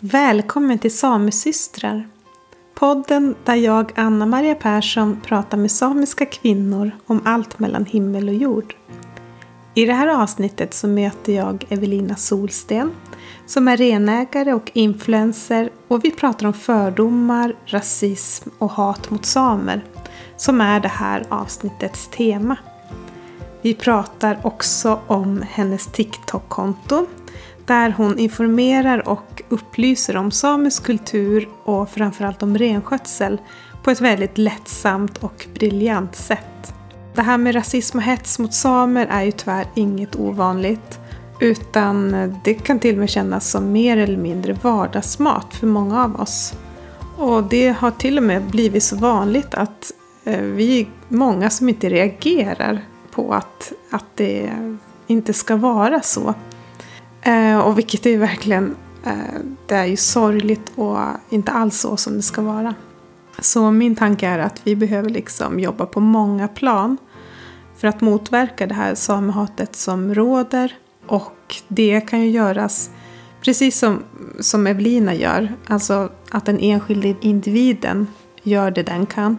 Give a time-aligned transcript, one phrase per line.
[0.00, 2.08] Välkommen till Samesystrar!
[2.74, 8.74] Podden där jag, Anna-Maria Persson, pratar med samiska kvinnor om allt mellan himmel och jord.
[9.74, 12.90] I det här avsnittet så möter jag Evelina Solsten
[13.46, 19.84] som är renägare och influencer och vi pratar om fördomar, rasism och hat mot samer
[20.36, 22.56] som är det här avsnittets tema.
[23.62, 27.06] Vi pratar också om hennes TikTok-konto
[27.66, 33.40] där hon informerar och upplyser om samisk kultur och framförallt om renskötsel
[33.82, 36.74] på ett väldigt lättsamt och briljant sätt.
[37.14, 41.00] Det här med rasism och hets mot samer är ju tyvärr inget ovanligt.
[41.40, 46.20] Utan det kan till och med kännas som mer eller mindre vardagsmat för många av
[46.20, 46.54] oss.
[47.16, 49.92] Och det har till och med blivit så vanligt att
[50.24, 54.50] eh, vi är många som inte reagerar på att, att det
[55.06, 56.34] inte ska vara så.
[57.26, 60.98] Eh, och vilket är verkligen, eh, det är ju sorgligt och
[61.28, 62.74] inte alls så som det ska vara.
[63.38, 66.96] Så min tanke är att vi behöver liksom jobba på många plan
[67.76, 70.72] för att motverka det här samehatet som råder.
[71.06, 72.90] Och det kan ju göras
[73.40, 74.02] precis som,
[74.40, 78.06] som Evelina gör, alltså att den enskilde individen
[78.42, 79.36] gör det den kan.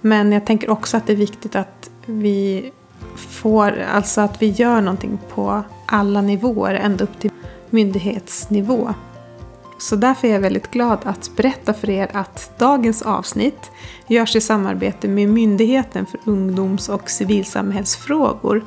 [0.00, 2.72] Men jag tänker också att det är viktigt att vi
[3.16, 7.30] får, alltså att vi gör någonting på alla nivåer, ända upp till
[7.70, 8.94] myndighetsnivå.
[9.78, 13.70] Så därför är jag väldigt glad att berätta för er att dagens avsnitt
[14.06, 18.64] görs i samarbete med Myndigheten för ungdoms och civilsamhällsfrågor,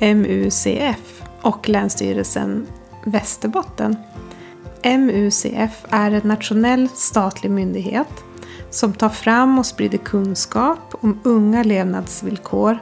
[0.00, 2.66] MUCF, och Länsstyrelsen
[3.04, 3.96] Västerbotten.
[4.84, 8.24] MUCF är en nationell statlig myndighet
[8.70, 12.78] som tar fram och sprider kunskap om unga levnadsvillkor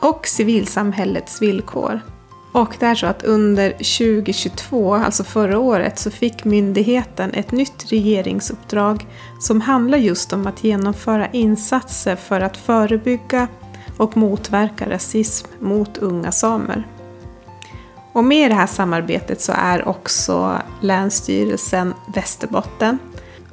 [0.00, 2.00] och civilsamhällets villkor.
[2.52, 7.92] Och det är så att under 2022, alltså förra året, så fick myndigheten ett nytt
[7.92, 9.06] regeringsuppdrag
[9.40, 13.48] som handlar just om att genomföra insatser för att förebygga
[13.96, 16.86] och motverka rasism mot unga samer.
[18.12, 22.98] Och med i det här samarbetet så är också Länsstyrelsen Västerbotten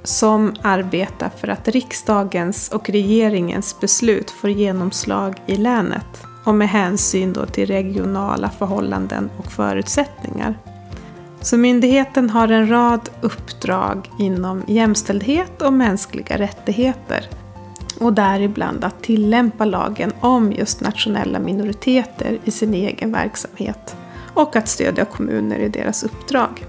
[0.03, 7.34] som arbetar för att riksdagens och regeringens beslut får genomslag i länet och med hänsyn
[7.34, 10.58] då till regionala förhållanden och förutsättningar.
[11.41, 17.30] Så myndigheten har en rad uppdrag inom jämställdhet och mänskliga rättigheter
[18.00, 23.96] och däribland att tillämpa lagen om just nationella minoriteter i sin egen verksamhet
[24.34, 26.66] och att stödja kommuner i deras uppdrag.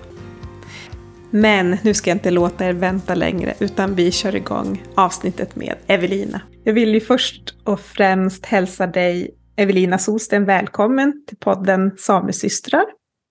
[1.31, 5.75] Men nu ska jag inte låta er vänta längre utan vi kör igång avsnittet med
[5.87, 6.41] Evelina.
[6.65, 12.85] Jag vill ju först och främst hälsa dig Evelina Solsten välkommen till podden Samesystrar.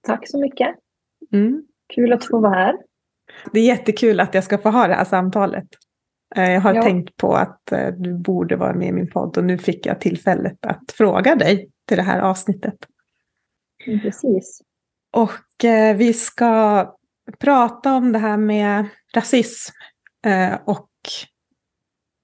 [0.08, 0.76] Tack så mycket.
[1.34, 1.64] Mm.
[1.96, 2.76] Kul att få vara här.
[3.54, 5.68] Det är jättekul att jag ska få ha det här samtalet.
[6.36, 6.82] Eh, jag har ja.
[6.82, 10.02] tänkt på att eh, du borde vara med i min podd och nu fick jag
[10.02, 12.78] tillfället att fråga dig till det här avsnittet.
[13.88, 14.62] Mm, precis.
[15.14, 16.86] Och eh, vi ska
[17.40, 18.86] prata om det här med
[19.16, 19.74] rasism
[20.66, 20.90] och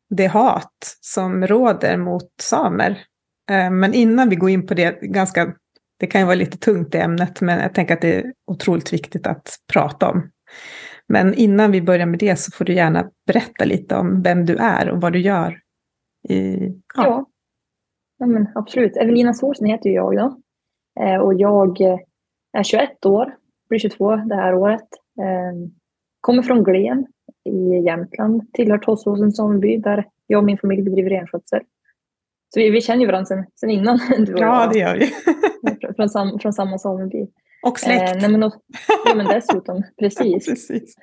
[0.10, 3.13] det hat som råder mot samer Eh,
[3.54, 5.54] Eh, men innan vi går in på det, ganska,
[6.00, 8.94] det kan ju vara lite tungt det ämnet, men jag tänker att det är otroligt
[8.94, 10.30] viktigt att prata om.
[11.08, 14.56] Men innan vi börjar med det så får du gärna berätta lite om vem du
[14.56, 15.60] är och vad du gör.
[16.30, 16.82] I, ja.
[16.96, 17.26] ja.
[18.20, 18.98] ja men absolut.
[18.98, 20.40] Evelina Solsen heter jag då.
[21.02, 22.00] Eh, och jag eh,
[22.58, 23.36] är 21 år,
[23.70, 24.88] blir 22 det här året.
[25.22, 25.72] Ehm,
[26.22, 27.06] kommer från Glen
[27.46, 31.62] i Jämtland, tillhör Tåssåsens sameby där jag och min familj bedriver renskötsel.
[32.54, 34.00] Så vi, vi känner ju varandra sedan, sedan innan.
[34.26, 35.14] Du och ja, det gör vi.
[35.96, 37.28] från, sam, från samma sameby.
[37.64, 38.16] Och släkt.
[38.16, 38.54] Eh, nej, men, och,
[39.06, 40.46] ja, men dessutom, precis.
[40.46, 40.96] precis.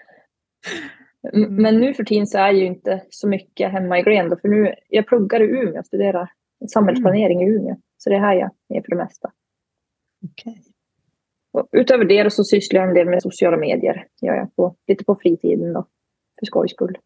[1.33, 1.55] Mm.
[1.55, 4.37] Men nu för tiden så är jag ju inte så mycket hemma i Glen.
[4.41, 6.33] För nu, jag pluggar i Umeå och studerar
[6.73, 7.53] samhällsplanering mm.
[7.53, 7.77] i Umeå.
[7.97, 9.31] Så det är här jag är för det mesta.
[10.25, 10.55] Okay.
[11.53, 14.07] Och utöver det så sysslar jag en del med sociala medier.
[14.23, 15.87] Gör jag på, lite på fritiden då,
[16.39, 16.99] för skojs skull.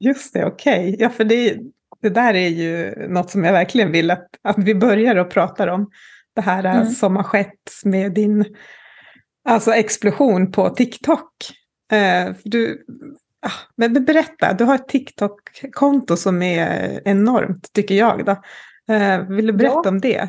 [0.00, 0.88] Just det, okej.
[0.88, 0.96] Okay.
[0.98, 1.58] Ja, för det,
[2.02, 5.68] det där är ju något som jag verkligen vill att, att vi börjar och pratar
[5.68, 5.90] om.
[6.34, 6.86] Det här mm.
[6.86, 8.44] som har skett med din
[9.44, 11.32] alltså explosion på TikTok.
[11.92, 12.84] Eh, du,
[13.46, 18.24] ah, men berätta, du har ett TikTok-konto som är enormt tycker jag.
[18.24, 18.36] Då.
[18.94, 19.88] Eh, vill du berätta ja.
[19.88, 20.28] om det?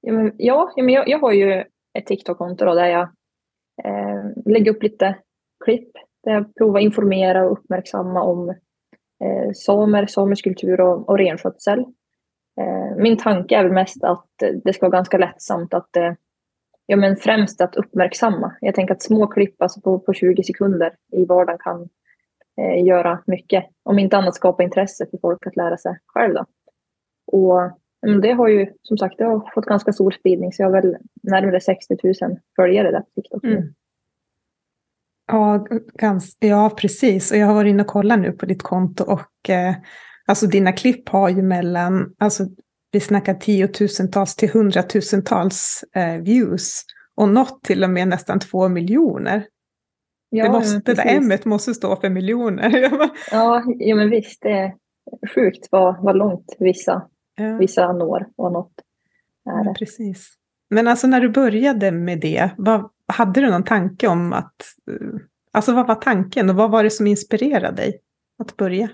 [0.00, 1.64] Ja, men, ja men jag, jag har ju
[1.98, 3.02] ett TikTok-konto där jag
[3.84, 5.18] eh, lägger upp lite
[5.64, 5.92] klipp
[6.24, 8.54] där jag provar informera och uppmärksamma om
[9.22, 11.78] eh, samer, samisk kultur och, och renskötsel.
[12.60, 14.26] Eh, min tanke är väl mest att
[14.64, 16.12] det ska vara ganska lättsamt att eh,
[16.86, 18.52] ja, men främst att uppmärksamma.
[18.60, 21.88] Jag tänker att små klipp alltså på, på 20 sekunder i vardagen kan
[22.60, 23.64] eh, göra mycket.
[23.82, 26.34] Om inte annat skapa intresse för folk att lära sig själv.
[26.34, 26.44] Då.
[27.26, 27.70] Och
[28.06, 30.82] men det har ju som sagt det har fått ganska stor spridning så jag har
[30.82, 32.14] väl närmare 60 000
[32.56, 33.44] följare där på TikTok.
[33.44, 33.74] Mm.
[35.32, 35.66] Ja,
[35.98, 37.30] ganska, ja, precis.
[37.30, 39.74] Och jag har varit inne och kollat nu på ditt konto och eh,
[40.26, 42.44] alltså dina klipp har ju mellan, alltså
[42.90, 46.84] vi snackar tiotusentals till hundratusentals eh, views
[47.16, 49.46] och nått till och med nästan två miljoner.
[50.30, 52.70] Ja, det, måste, det där M måste stå för miljoner.
[53.30, 54.42] ja, ja, men visst.
[54.42, 54.74] Det är
[55.34, 57.02] sjukt vad, vad långt vissa,
[57.36, 57.56] ja.
[57.56, 58.74] vissa når och nått.
[59.50, 59.74] Är det.
[59.74, 60.34] Precis.
[60.70, 64.54] Men alltså när du började med det, vad, hade du någon tanke om att...
[64.90, 65.20] Eh,
[65.52, 68.00] alltså vad var tanken och vad var det som inspirerade dig
[68.38, 68.88] att börja?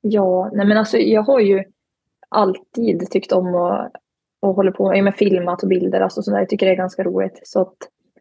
[0.00, 1.64] Ja, nej men alltså jag har ju
[2.28, 3.92] alltid tyckt om att
[4.42, 6.00] och håller på med filmat och bilder.
[6.00, 6.38] Alltså sådär.
[6.38, 7.40] Jag tycker det är ganska roligt.
[7.44, 7.76] Så att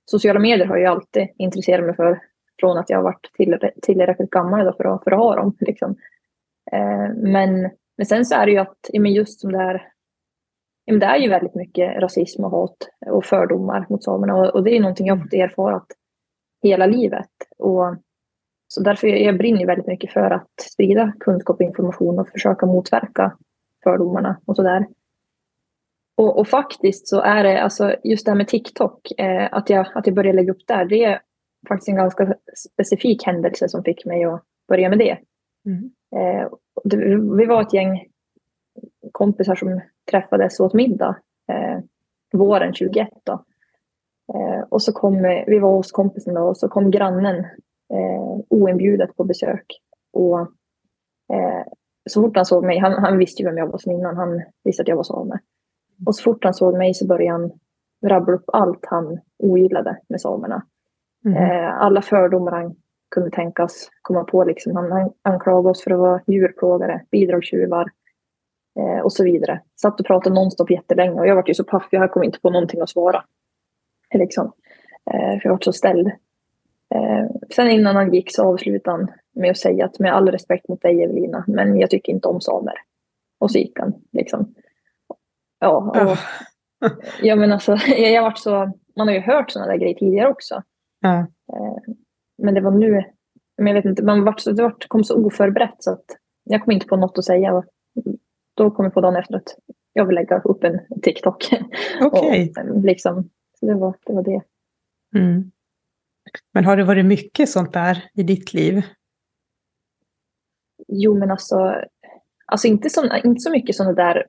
[0.05, 2.19] sociala medier har jag alltid intresserat mig för
[2.59, 3.29] från att jag har varit
[3.81, 5.55] tillräckligt gammal då för, att, för att ha dem.
[5.59, 5.95] Liksom.
[6.71, 9.90] Eh, men, men sen så är det ju att men just som det här
[10.91, 14.63] men det är ju väldigt mycket rasism och hat och fördomar mot samerna och, och
[14.63, 15.83] det är någonting jag har fått erfara
[16.63, 17.29] hela livet.
[17.57, 17.95] Och,
[18.67, 22.65] så därför jag, jag brinner väldigt mycket för att sprida kunskap och information och försöka
[22.65, 23.37] motverka
[23.83, 24.87] fördomarna och sådär.
[26.17, 29.87] Och, och, faktiskt så är det, alltså just det här med TikTok, eh, att, jag,
[29.95, 31.21] att jag började lägga upp där, det är
[31.67, 35.17] faktiskt en ganska specifik händelse som fick mig att börja med det.
[35.65, 35.91] Mm.
[36.15, 36.49] Eh,
[36.83, 36.97] det
[37.37, 38.05] vi var ett gäng
[39.11, 39.81] kompisar som
[40.11, 41.17] träffades åt middag
[41.51, 41.79] eh,
[42.33, 43.09] våren 21.
[43.23, 43.33] Då.
[44.33, 47.35] Eh, och så kom, vi var hos kompisen då, och så kom grannen
[47.93, 49.65] eh, oinbjudet på besök.
[50.13, 50.39] Och
[51.33, 51.63] eh,
[52.09, 54.41] så fort han såg mig, han, han visste ju vem jag var sedan innan, han
[54.63, 55.39] visste att jag var same.
[56.05, 57.51] Och så fort han såg mig så började han
[58.05, 60.63] rabbla upp allt han ogillade med samerna.
[61.25, 61.37] Mm.
[61.37, 62.75] Eh, alla fördomar han
[63.15, 64.43] kunde tänkas komma på.
[64.43, 64.75] Liksom.
[64.75, 67.91] Han, han anklagade oss för att vara djurplågare, bidragstjuvar
[68.79, 69.61] eh, och så vidare.
[69.81, 72.49] Satt och pratade nonstop jättelänge och jag var ju så paff, jag kom inte på
[72.49, 73.23] någonting att svara.
[74.13, 74.51] Liksom.
[75.11, 76.07] Eh, för jag var så ställd.
[76.95, 77.25] Eh,
[77.55, 80.81] sen innan han gick så avslutade han med att säga att med all respekt mot
[80.81, 82.73] dig Evelina, men jag tycker inte om samer.
[83.39, 83.93] Och så gick han.
[84.11, 84.55] Liksom.
[85.59, 86.17] Ja, och,
[87.21, 90.63] ja men alltså, jag, jag så, man har ju hört sådana där grejer tidigare också.
[91.53, 91.93] Eh,
[92.37, 93.03] men det var nu,
[93.57, 96.05] men jag vet inte, man vart, det vart, kom så oförberett så att
[96.43, 97.63] jag kom inte på något att säga.
[98.53, 99.55] Då kom jag på dagen efter att
[99.93, 101.49] jag vill lägga upp en TikTok.
[102.01, 102.53] Okej.
[102.57, 102.81] Okay.
[102.83, 104.13] liksom, så det var det.
[104.13, 104.41] Var det.
[105.15, 105.51] Mm.
[106.53, 108.81] Men har det varit mycket sånt där i ditt liv?
[110.87, 111.75] Jo, men alltså,
[112.45, 114.27] alltså inte, så, inte så mycket sådana där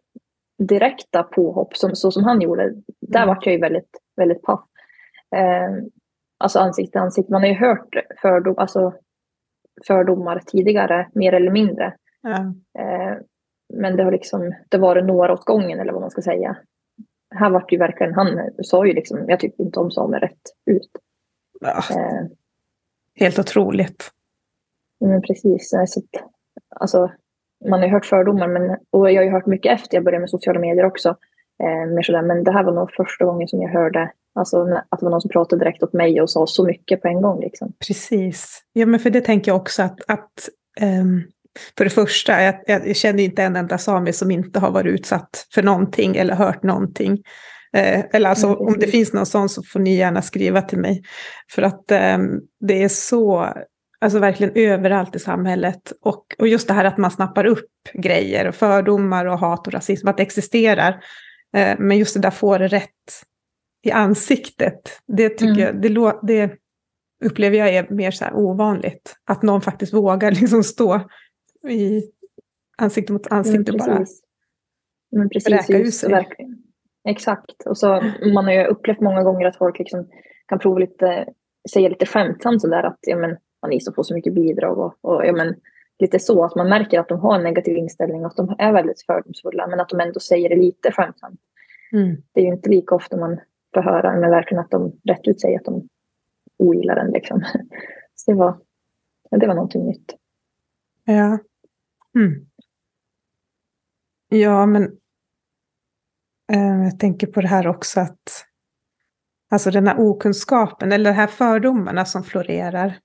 [0.59, 2.75] direkta påhopp som, så som han gjorde.
[3.01, 3.29] Där mm.
[3.29, 4.61] vart jag ju väldigt, väldigt paff.
[5.37, 5.85] Eh,
[6.39, 7.33] alltså ansikte ansikte.
[7.33, 8.95] Man har ju hört fördom, alltså
[9.87, 11.95] fördomar tidigare, mer eller mindre.
[12.23, 12.55] Ja.
[12.83, 13.19] Eh,
[13.73, 16.57] men det har liksom, det varit några åt gången eller vad man ska säga.
[17.35, 20.91] Här vart ju verkligen, han sa ju liksom, jag tyckte inte om samer rätt ut.
[21.61, 21.83] Ja.
[21.91, 22.27] Eh,
[23.15, 24.11] Helt otroligt.
[25.01, 25.71] Men precis.
[25.71, 26.25] Så att,
[26.77, 27.11] alltså,
[27.69, 30.21] man har ju hört fördomar men, och jag har ju hört mycket efter jag började
[30.21, 31.09] med sociala medier också.
[31.63, 35.01] Eh, mer sådär, men det här var nog första gången som jag hörde alltså, att
[35.01, 37.41] det var någon som pratade direkt åt mig och sa så mycket på en gång.
[37.41, 37.73] Liksom.
[37.87, 38.63] Precis.
[38.73, 40.49] Ja, men för det tänker jag också att, att
[41.01, 41.23] um,
[41.79, 45.47] för det första, jag, jag känner inte en enda same som inte har varit utsatt
[45.55, 47.23] för någonting eller hört någonting.
[47.77, 50.79] Eh, eller alltså mm, om det finns någon sån så får ni gärna skriva till
[50.79, 51.03] mig.
[51.51, 52.19] För att eh,
[52.61, 53.53] det är så
[54.03, 55.93] Alltså verkligen överallt i samhället.
[56.01, 59.73] Och, och just det här att man snappar upp grejer och fördomar och hat och
[59.73, 61.05] rasism, att det existerar.
[61.57, 62.89] Eh, men just det där får det rätt
[63.83, 65.01] i ansiktet.
[65.07, 65.83] Det, tycker mm.
[65.83, 66.53] jag, det, det
[67.25, 69.15] upplever jag är mer så ovanligt.
[69.27, 71.09] Att någon faktiskt vågar liksom stå
[71.69, 72.13] i
[72.79, 74.07] ansikte mot ansikte och bara
[75.13, 76.11] men precis, räka ut sig.
[76.11, 76.63] Verkligen.
[77.09, 77.67] Exakt.
[77.67, 78.03] Och så,
[78.35, 80.09] man har ju upplevt många gånger att folk liksom
[80.47, 81.27] kan prova lite,
[81.73, 85.27] säga lite skämtsamt sådär att ja, men, man som får så mycket bidrag och, och
[85.27, 85.55] ja, men,
[85.99, 88.73] lite så att man märker att de har en negativ inställning och att de är
[88.73, 91.41] väldigt fördomsfulla men att de ändå säger det lite skämtsamt.
[91.93, 92.17] Mm.
[92.33, 93.41] Det är ju inte lika ofta man
[93.75, 95.89] får höra men verkligen att de rätt ut säger att de
[96.59, 97.11] ogillar den.
[97.11, 97.41] Liksom.
[98.15, 98.59] Så det var,
[99.31, 100.15] det var någonting nytt.
[101.05, 101.39] Ja.
[102.17, 102.47] Mm.
[104.29, 104.83] Ja, men
[106.53, 108.47] eh, jag tänker på det här också att
[109.51, 112.99] alltså den här okunskapen eller de här fördomarna som florerar.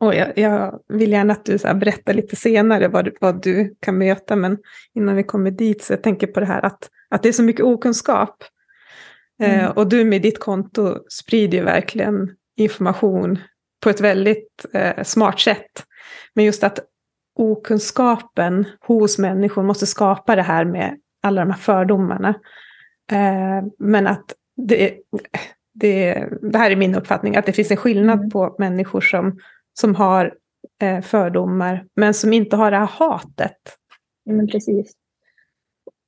[0.00, 3.76] Och jag, jag vill gärna att du så berättar lite senare vad du, vad du
[3.80, 4.58] kan möta, men
[4.94, 7.42] innan vi kommer dit så jag tänker på det här att, att det är så
[7.42, 8.44] mycket okunskap.
[9.42, 9.72] Eh, mm.
[9.72, 13.38] och du med ditt konto sprider ju verkligen information
[13.80, 15.84] på ett väldigt eh, smart sätt.
[16.34, 16.78] Men just att
[17.34, 22.28] okunskapen hos människor måste skapa det här med alla de här fördomarna.
[23.12, 24.98] Eh, men att det,
[25.74, 28.30] det, det här är min uppfattning, att det finns en skillnad mm.
[28.30, 29.38] på människor som,
[29.80, 30.34] som har
[30.82, 33.58] eh, fördomar, men som inte har det här hatet.
[34.24, 34.92] Men precis.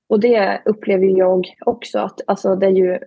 [0.09, 2.99] Och det upplever jag också, att alltså, det är ju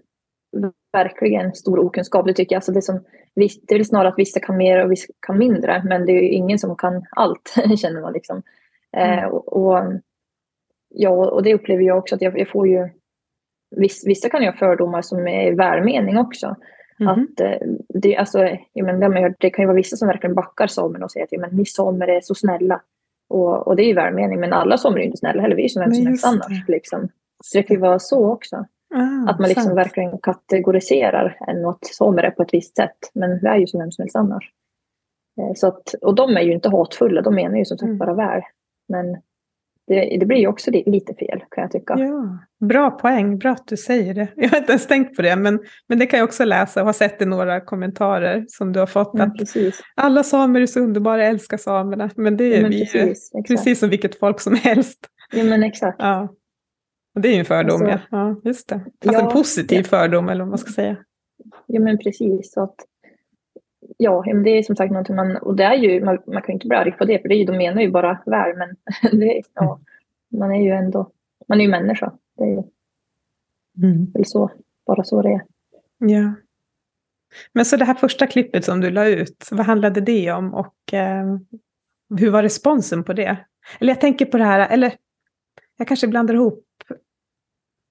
[0.94, 2.28] verkligen stor okunskap.
[2.28, 2.58] Det tycker jag.
[2.58, 3.00] Alltså det, som,
[3.36, 6.22] det är väl snarare att vissa kan mer och vissa kan mindre, men det är
[6.22, 8.42] ju ingen som kan allt, känner man liksom.
[8.92, 9.20] Mm.
[9.20, 9.84] Eh, och, och,
[10.90, 12.90] ja, och det upplever jag också, att jag, jag får ju
[14.06, 16.56] vissa kan ju ha fördomar som är välmening också.
[17.00, 17.12] Mm.
[17.12, 18.40] Att, eh, det, alltså,
[18.74, 21.40] jag men, det kan ju vara vissa som verkligen backar samerna och säger att ja,
[21.40, 22.82] men, ni samer är så snälla.
[23.30, 25.56] Och, och det är ju välmening, men alla samer är inte snälla heller.
[25.56, 26.68] Vi är ju som vem som helst annars.
[26.68, 27.10] Liksom.
[27.44, 28.66] Så det kan ju vara så också.
[28.96, 29.78] Ah, att man liksom sant.
[29.78, 31.38] verkligen kategoriserar
[31.82, 32.98] samer är på ett visst sätt.
[33.14, 34.52] Men vi är ju som vem som helst annars.
[35.42, 37.98] Eh, så att, och de är ju inte hatfulla, de menar ju som sagt mm.
[37.98, 38.42] bara väl.
[38.88, 39.18] Men
[39.88, 41.96] det, det blir ju också lite fel kan jag tycka.
[41.98, 42.38] Ja,
[42.68, 44.28] bra poäng, bra att du säger det.
[44.36, 46.86] Jag har inte ens tänkt på det, men, men det kan jag också läsa och
[46.86, 49.14] har sett i några kommentarer som du har fått.
[49.14, 49.82] Mm, att precis.
[49.96, 52.10] Alla samer är så underbara, jag älskar samerna.
[52.16, 55.00] Men det är ja, vi precis, precis som vilket folk som helst.
[55.32, 55.98] Ja, men exakt.
[56.00, 56.36] Ja.
[57.16, 58.00] Det är ju en fördom, alltså, ja.
[58.12, 58.42] ja.
[58.44, 58.80] Just det.
[58.80, 59.84] Fast ja, en positiv ja.
[59.84, 60.98] fördom, eller vad man ska säga.
[61.66, 62.54] Ja, men precis.
[62.54, 62.76] Så att,
[63.98, 65.38] ja, det är som sagt någonting man...
[65.38, 67.36] Och det är ju, man, man kan ju inte bli arg på det, för det
[67.36, 68.76] är ju, de menar ju bara väl, men
[69.20, 69.80] det, ja,
[70.30, 71.12] man är ju ändå...
[71.48, 72.14] Man är ju människa.
[72.38, 72.64] Det är ju
[73.84, 74.12] mm.
[74.14, 74.52] väl så,
[74.86, 75.42] bara så det är.
[75.98, 76.34] Ja.
[77.54, 80.94] Men så det här första klippet som du la ut, vad handlade det om och
[80.94, 81.38] eh,
[82.20, 83.38] hur var responsen på det?
[83.80, 84.94] Eller jag tänker på det här, eller
[85.78, 86.65] jag kanske blandar ihop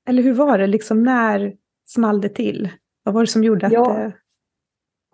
[0.08, 1.56] eller hur var det, liksom när
[1.86, 2.70] small det till?
[3.02, 3.92] Vad var det som gjorde att ja.
[3.92, 4.12] det...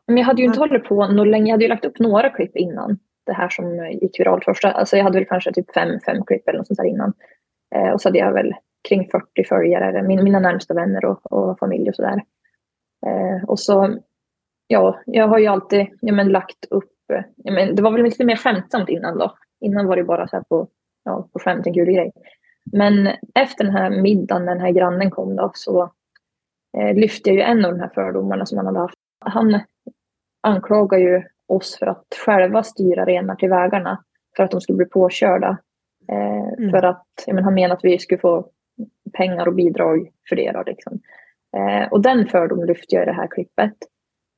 [0.06, 1.46] Men jag hade ju inte hållit på något länge.
[1.46, 4.72] Jag hade ju lagt upp några klipp innan det här som gick viralt första.
[4.72, 7.12] Alltså jag hade väl kanske typ fem, fem klipp eller något sånt där innan.
[7.74, 8.54] Eh, och så hade jag väl
[8.88, 12.22] kring 40 följare, min, mina närmsta vänner och, och familj och sådär.
[13.06, 13.96] Eh, och så,
[14.66, 16.92] ja, jag har ju alltid ja, men, lagt upp,
[17.36, 19.34] ja, men, det var väl lite mer skämtsamt innan då.
[19.60, 20.68] Innan var det bara så här på,
[21.04, 22.12] ja, på skämt, en kul grej.
[22.72, 25.92] Men efter den här middagen när den här grannen kom då så
[26.78, 28.98] eh, lyfte jag ju en av de här fördomarna som han hade haft.
[29.20, 29.60] Han
[30.42, 34.04] anklagar ju oss för att själva styra renar till vägarna
[34.36, 35.58] för att de skulle bli påkörda.
[36.08, 36.70] Eh, mm.
[36.70, 38.50] För att men, han menar att vi skulle få
[39.12, 40.52] pengar och bidrag för det.
[40.52, 41.00] Då, liksom.
[41.56, 43.74] eh, och den fördomen lyfte jag i det här klippet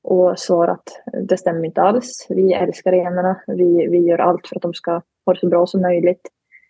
[0.03, 0.89] och svarade att
[1.29, 2.27] det stämmer inte alls.
[2.29, 3.41] Vi älskar renarna.
[3.47, 4.93] Vi, vi gör allt för att de ska
[5.27, 6.29] ha det så bra som möjligt.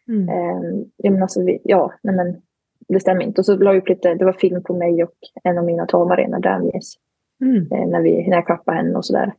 [0.08, 0.28] Mm.
[0.28, 2.42] Eh, ja, men alltså, vi, ja, nej, men
[2.88, 3.40] det stämmer inte.
[3.40, 5.86] Och så la jag upp lite, det var film på mig och en av mina
[5.86, 6.94] tamarenar, Damies.
[7.40, 7.72] Mm.
[7.72, 9.34] Eh, när, vi, när jag klappade henne och sådär.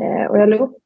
[0.00, 0.76] Eh, och jag la upp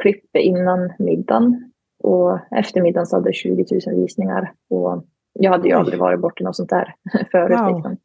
[0.00, 1.72] klipp innan middagen.
[2.02, 4.52] Och efter middagen så hade det 20 000 visningar.
[4.70, 6.94] Och jag hade ju aldrig varit borta något sånt där
[7.32, 7.60] förut.
[7.60, 7.74] Wow.
[7.74, 7.96] Liksom.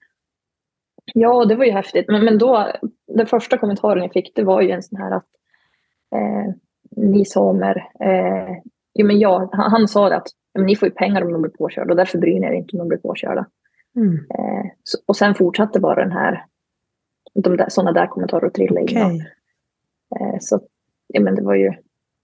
[1.14, 2.06] Ja, det var ju häftigt.
[2.08, 2.68] Men, men då,
[3.08, 5.28] den första kommentaren jag fick, det var ju en sån här att
[6.16, 6.54] eh,
[6.96, 8.56] ni samer, eh,
[9.00, 11.42] jo, men ja, han, han sa det att men ni får ju pengar om de
[11.42, 13.46] blir påkörda och därför bryr ni er inte om de blir påkörda.
[13.96, 14.14] Mm.
[14.16, 16.46] Eh, så, och sen fortsatte bara den här,
[17.34, 19.04] de där, sådana där kommentarer att trilla okay.
[19.04, 19.22] in.
[20.20, 20.62] Eh, så
[21.08, 21.74] ja, men det var ju,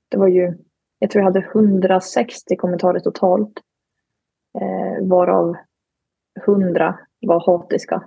[0.10, 0.54] det var ju,
[1.00, 3.60] jag tror jag hade 160 kommentarer totalt.
[4.62, 5.56] Eh, varav
[6.48, 8.04] 100 var hatiska.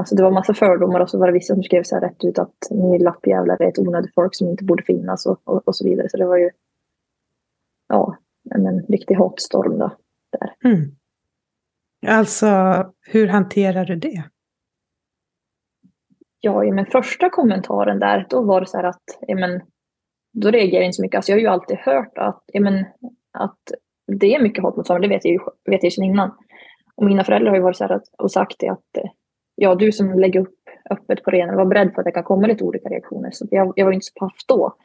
[0.00, 2.24] Alltså det var massa fördomar och så var det vissa som skrev så här rätt
[2.24, 5.76] ut att ni lappjävlar är ett onödigt folk som inte borde finnas och, och, och
[5.76, 6.08] så vidare.
[6.08, 6.50] Så det var ju
[7.88, 8.16] ja,
[8.54, 9.96] en, riktig hatstorm då.
[10.38, 10.70] Där.
[10.70, 10.96] Mm.
[12.06, 12.46] Alltså,
[13.00, 14.24] hur hanterar du det?
[16.40, 19.60] Ja, men första kommentaren där, då var det så här att, ja, men,
[20.32, 21.16] då reagerade jag inte så mycket.
[21.16, 22.84] Alltså jag har ju alltid hört att, ja, men,
[23.32, 23.58] att
[24.06, 25.40] det är mycket hat mot samer, det vet jag ju,
[25.70, 26.30] vet jag sedan innan.
[26.94, 28.84] Och mina föräldrar har ju varit så här att, och sagt det att
[29.60, 30.54] ja, du som lägger upp
[30.90, 33.30] öppet på arenan var beredd på att det kan komma lite olika reaktioner.
[33.30, 34.76] Så jag, jag var inte så paff då.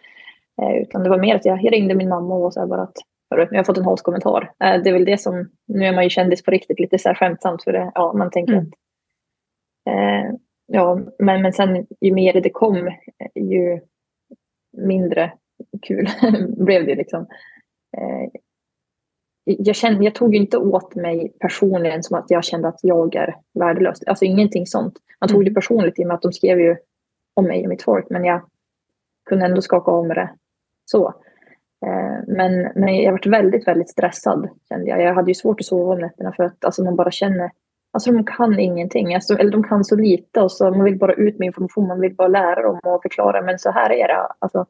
[0.61, 2.97] Eh, utan det var mer att jag, jag ringde min mamma och sa bara att
[3.29, 4.51] jag har fått en hatkommentar.
[4.63, 7.09] Eh, det är väl det som, nu är man ju kändis på riktigt, lite så
[7.09, 8.65] här skämtsamt för det, ja, man tänker mm.
[8.65, 8.73] att
[9.89, 10.35] eh,
[10.67, 12.91] Ja, men, men sen ju mer det kom,
[13.35, 13.79] ju
[14.77, 15.33] mindre
[15.81, 16.07] kul
[16.57, 17.27] blev det liksom.
[19.45, 23.35] Jag, kände, jag tog inte åt mig personligen som att jag kände att jag är
[23.53, 24.03] värdelös.
[24.07, 24.93] Alltså ingenting sånt.
[25.19, 25.53] Man tog det mm.
[25.53, 26.77] personligt i och med att de skrev ju
[27.33, 28.09] om mig och mitt folk.
[28.09, 28.41] Men jag
[29.29, 30.29] kunde ändå skaka med det
[30.85, 31.07] så.
[31.85, 35.01] Eh, men, men jag varit väldigt, väldigt stressad kände jag.
[35.01, 37.51] Jag hade ju svårt att sova om nätterna för att alltså, man bara känner
[37.91, 41.13] Alltså de kan ingenting, alltså, eller de kan så lite och så man vill bara
[41.13, 44.27] ut med information, man vill bara lära dem och förklara men så här är det.
[44.39, 44.65] Alltså,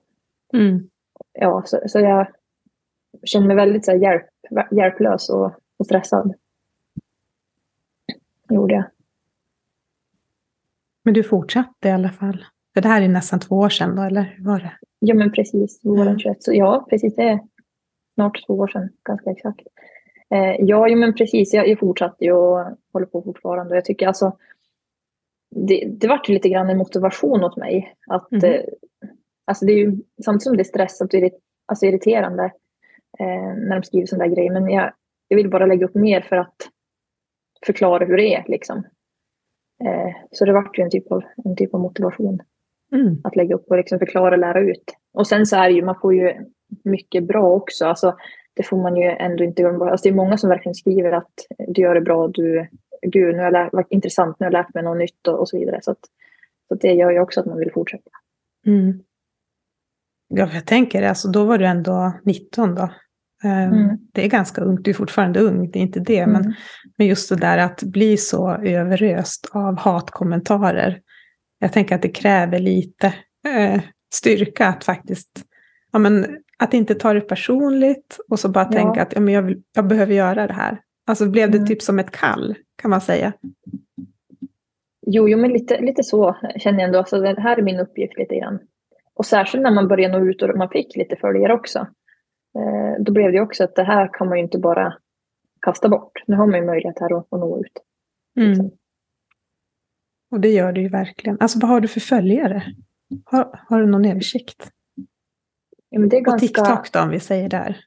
[0.53, 0.89] Mm.
[1.34, 2.27] ja, så, så jag
[3.24, 4.25] känner mig väldigt så här, hjälp,
[4.71, 6.33] hjälplös och, och stressad.
[8.49, 8.83] gjorde jag.
[11.03, 12.45] Men du fortsatte i alla fall.
[12.73, 14.73] För det här är nästan två år sedan då, eller hur var det?
[14.99, 16.19] Ja men precis, våren Mm.
[16.19, 16.43] 21.
[16.43, 17.39] Så, ja precis, det är
[18.13, 19.61] snart två år sedan, ganska exakt.
[20.29, 23.75] Eh, ja, jo, men precis, jag, jag fortsatte ju och håller på fortfarande.
[23.75, 24.37] Jag tycker alltså,
[25.55, 27.95] det, det vart ju lite grann en motivation åt mig.
[28.07, 28.43] Att, Mhm.
[28.45, 28.61] eh,
[29.45, 32.51] alltså det är ju, samtidigt som det är stressat och irrit, alltså irriterande
[33.19, 34.93] eh, när de skriver sådana där grejer, men jag,
[35.27, 36.55] jag vill bara lägga upp mer för att
[37.65, 38.43] förklara hur det är.
[38.48, 38.77] Liksom.
[39.84, 42.41] Eh, så det vart ju en typ av, en typ av motivation
[42.91, 43.22] Mm.
[43.24, 44.84] att lägga upp och liksom förklara och lära ut.
[45.13, 46.34] Och sen så är det ju, man får ju
[46.84, 47.86] mycket bra också.
[47.86, 48.17] Alltså,
[48.53, 49.89] det får man ju ändå inte glömma bort.
[49.89, 51.34] Alltså, det är många som verkligen skriver att
[51.67, 52.67] du gör det bra, du,
[53.01, 55.50] gud, nu har jag varit intressant, nu har jag lärt mig något nytt och, och
[55.50, 55.79] så vidare.
[55.81, 56.00] Så, att,
[56.67, 58.12] så det gör ju också att man vill fortsätta.
[58.65, 59.03] Mm.
[60.27, 62.89] Ja, jag tänker, alltså, då var du ändå 19 då.
[63.45, 63.97] Ehm, Mm.
[64.13, 66.27] Det är ganska ungt, du är fortfarande ung, det är inte det.
[66.27, 66.53] Men, Mm.
[66.97, 70.99] men just det där att bli så överöst av hatkommentarer.
[71.59, 73.13] Jag tänker att det kräver lite
[73.47, 73.81] eh,
[74.13, 75.29] styrka att faktiskt,
[75.91, 78.71] ja men att inte ta det personligt och så bara Ja.
[78.71, 80.81] tänka att ja, men jag, vill, jag behöver göra det här.
[81.07, 81.67] Alltså blev det Mm.
[81.67, 83.33] typ som ett kall, kan man säga.
[85.07, 86.99] Jo, jo men lite, lite så känner jag ändå.
[86.99, 88.59] Alltså, det här är min uppgift lite grann.
[89.13, 91.87] Och särskilt när man började nå ut och man fick lite följare också.
[92.55, 94.97] Eh, då blev det också att det här kan man ju inte bara
[95.62, 96.24] kasta bort.
[96.27, 97.81] Nu har man ju möjlighet här att, att nå ut.
[98.39, 98.71] Mm.
[100.31, 101.38] Och det gör du ju verkligen.
[101.39, 102.63] Alltså vad har du för följare?
[103.25, 104.71] Har, har du någon översikt?
[105.89, 106.47] Ja, men det är På ganska...
[106.47, 107.77] TikTok då, om vi säger där.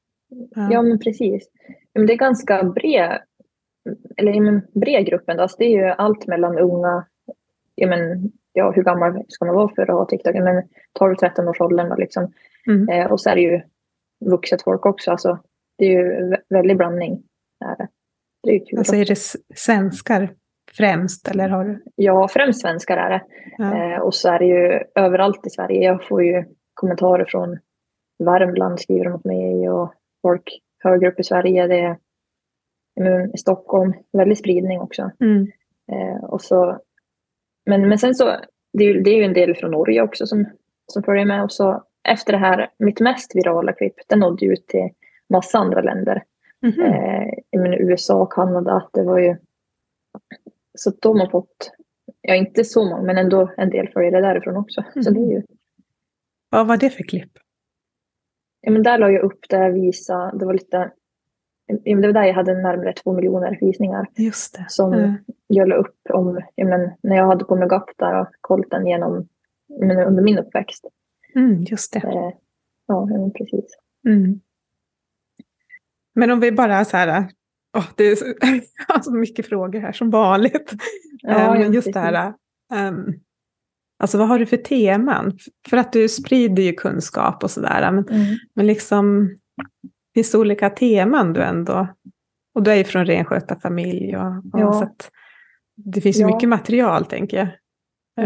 [0.71, 1.51] Ja, men precis.
[1.93, 3.19] Ja, men det är ganska bred,
[4.17, 5.43] eller ja, men bred grupp ändå.
[5.43, 7.07] Alltså, det är ju allt mellan unga,
[7.75, 10.37] ja, men, ja, hur gammal ska man vara för att ha TikTok?
[10.37, 10.63] Ja, Men
[11.01, 12.33] 12-13 års åldern liksom.
[12.67, 12.89] Mm.
[12.89, 13.61] Eh, och så är det ju
[14.25, 15.11] vuxet folk också.
[15.11, 15.39] Alltså,
[15.79, 17.23] det är ju vä- väldig blandning.
[17.65, 17.89] Är.
[18.79, 19.19] Alltså är det
[19.55, 20.35] svenskar
[20.73, 21.83] främst, eller har du?
[21.95, 23.23] Ja, främst svenskar är det.
[23.59, 23.95] Ja.
[23.95, 25.85] Eh, och så är det ju överallt i Sverige.
[25.85, 27.59] Jag får ju kommentarer från
[28.25, 31.67] Värmland skriver de åt mig och folk högre upp i Sverige.
[31.67, 31.97] Det
[33.01, 33.93] är i Stockholm.
[34.13, 35.11] Väldigt spridning också.
[35.21, 35.47] Mm.
[35.93, 36.81] Eh, och så,
[37.67, 38.25] men, men sen så,
[38.73, 40.47] det är, ju, det är ju en del från Norge också som,
[40.93, 41.45] som följer med.
[41.45, 44.89] Och så efter det här, mitt mest virala klipp, det nådde ut till
[45.29, 46.23] massa andra länder.
[46.63, 46.81] Mhm.
[46.81, 49.37] Eh, jag menar, USA, Kanada, det var ju...
[50.79, 51.71] Så de har fått,
[52.21, 54.85] ja inte så många, men ändå en del följare därifrån också.
[55.05, 55.43] Så det är ju,
[56.51, 57.33] Vad var det för klipp?
[58.61, 60.91] ja men där la jag upp det, visa, det var lite,
[61.67, 64.07] ja, det var där jag hade närmare två miljoner visningar.
[64.17, 64.65] Just det.
[64.69, 65.15] Som Ja.
[65.47, 68.71] jag la upp om, ja men när jag hade på mig GAP där och kollat
[68.71, 69.29] den genom,
[69.81, 70.85] men under min uppväxt.
[71.35, 71.99] Mm, just det.
[71.99, 72.31] Eh,
[72.87, 73.79] ja, precis.
[74.07, 74.41] Mm.
[76.15, 77.31] Men om vi bara så här,
[77.77, 78.61] åh, det är så, jag
[78.95, 80.73] har så mycket frågor här som vanligt.
[81.23, 82.35] Ja, Eh, Men just det här,
[82.75, 83.07] ehm,
[83.99, 85.39] alltså vad har du för teman?
[85.69, 88.37] För att du sprider ju kunskap och sådär, men, Mm.
[88.55, 89.35] men liksom,
[90.15, 91.89] finns det olika teman du ändå,
[92.55, 94.73] och du är ju från renskötarfamilj, och, och Ja.
[94.73, 95.11] så att
[95.77, 96.27] det finns ju Ja.
[96.35, 97.49] mycket material tänker jag.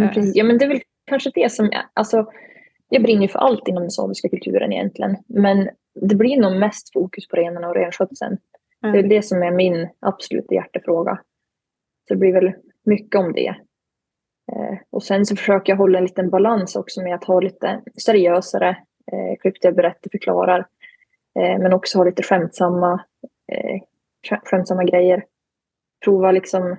[0.03, 0.11] Eh.
[0.35, 1.69] Ja, men det är väl kanske det som...
[1.73, 2.27] Jag, alltså,
[2.93, 5.17] jag brinner för allt inom den samiska kulturen egentligen.
[5.27, 8.39] Men det blir nog mest fokus på renarna och renskötseln.
[8.81, 9.09] Det är mm.
[9.09, 11.21] det som är min absoluta hjärtefråga.
[12.09, 12.53] Så det blir väl
[12.85, 13.49] mycket om det.
[14.53, 17.81] Eh, och sen så försöker jag hålla en liten balans också med att ha lite
[18.03, 18.69] seriösare
[19.13, 20.67] eh, klipp där jag berättar, förklarar.
[21.39, 23.05] Eh, men också ha lite skämtsamma,
[23.53, 23.81] eh,
[24.29, 25.25] skä- skämtsamma grejer.
[26.05, 26.77] Prova liksom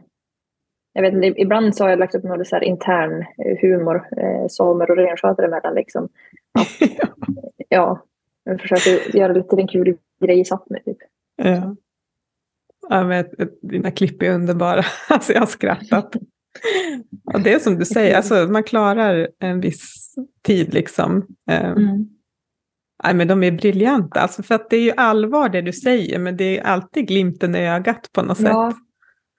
[0.94, 3.96] jag vet inte, ibland så har jag lagt upp någon så här intern eh, humor,
[4.18, 5.76] eh, samer och renskötare emellan.
[5.76, 6.10] Liksom.
[6.60, 6.90] Att,
[7.70, 8.04] ja,
[8.44, 10.80] jag försöker göra lite den kul grej i Sápmi.
[10.86, 10.98] Typ.
[11.36, 11.76] Ja.
[12.90, 13.26] Ja, men,
[13.62, 14.84] dina klipp är underbara.
[15.10, 16.16] Alltså jag har skrattat.
[17.34, 21.28] Och det är som du säger, alltså, man klarar en viss tid liksom.
[21.52, 22.08] Eh, Mm.
[23.04, 26.20] nej, men de är briljanta, alltså, för att det är ju allvar det du säger,
[26.20, 28.80] men det är alltid glimten i ögat på något Ja, sätt.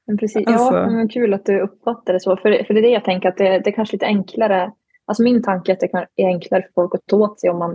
[0.07, 0.47] Men precis.
[0.47, 2.37] Alltså- Ja, men kul att du uppfattar det så.
[2.37, 4.73] För, för det är det jag tänker, att det, det är kanske lite enklare.
[5.07, 7.51] Alltså min tanke är att det kan- är enklare för folk att ta åt sig
[7.51, 7.73] om man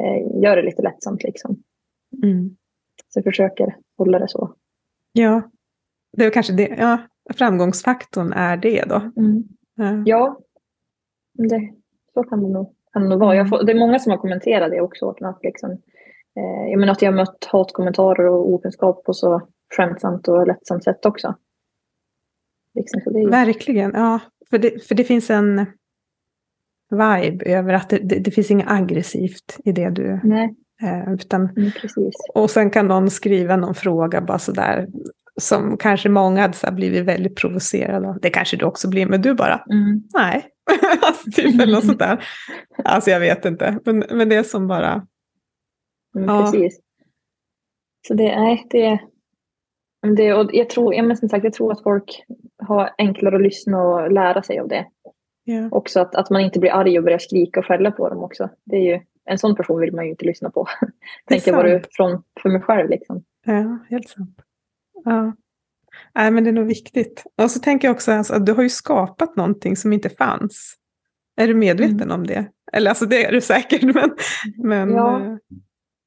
[0.00, 1.22] eh, gör det lite lättsamt.
[1.22, 1.56] Liksom.
[2.22, 2.56] Mm.
[3.08, 4.54] Så jag försöker hålla det så.
[5.12, 5.42] Ja,
[6.16, 6.98] det är kanske det, ja,
[7.34, 8.96] framgångsfaktorn är det då.
[9.16, 9.42] Mm.
[9.76, 10.02] Ja.
[10.06, 10.38] Ja,
[11.34, 11.72] det,
[12.14, 13.34] så kan det nog, kan det nog vara.
[13.34, 13.48] Mm.
[13.48, 15.10] får, det är många som har kommenterat det också.
[15.10, 15.70] Att liksom,
[16.36, 20.84] eh, jag menar att jag har mött hatkommentarer och okunskap på så skämtsamt och lättsamt
[20.84, 21.34] sätt också.
[22.74, 23.30] Liksom, är...
[23.30, 24.20] Verkligen, ja.
[24.50, 25.66] För det, för det finns en
[26.90, 30.20] vibe över att det, det, det finns inget aggressivt i det du...
[30.24, 30.54] Nej.
[30.82, 31.70] Eh, utan, mm,
[32.34, 34.88] och sen kan någon skriva någon fråga bara sådär
[35.40, 38.20] som kanske många hade så blivit väldigt provocerade av.
[38.20, 40.02] Det kanske du också blir, men du bara, mm.
[40.14, 40.46] nej.
[41.02, 42.28] alltså, typ, eller något sånt där.
[42.84, 45.06] Alltså jag vet inte, men, men det är som bara...
[46.16, 46.42] Mm, ja.
[46.52, 46.80] Precis.
[48.08, 48.98] Så det, nej, det,
[50.14, 52.24] det och jag tror, ja, men som sagt, jag tror att folk
[52.58, 54.86] har enklare att lyssna och lära sig av det.
[55.48, 55.68] Yeah.
[55.70, 58.48] Också att, att man inte blir arg och börjar skrika och skälla på dem också.
[58.64, 60.66] Det är ju, en sån person vill man ju inte lyssna på.
[61.28, 63.24] Tänker bara från för mig själv liksom.
[63.44, 64.40] Ja, helt sant.
[65.04, 65.32] Ja.
[66.14, 67.24] Nej, men det är nog viktigt.
[67.42, 70.74] Och så tänker jag också alltså, att du har ju skapat någonting som inte fanns.
[71.36, 72.20] Är du medveten mm.
[72.20, 72.46] om det?
[72.72, 74.10] Eller alltså det är du säkert, men...
[74.56, 75.38] men ja.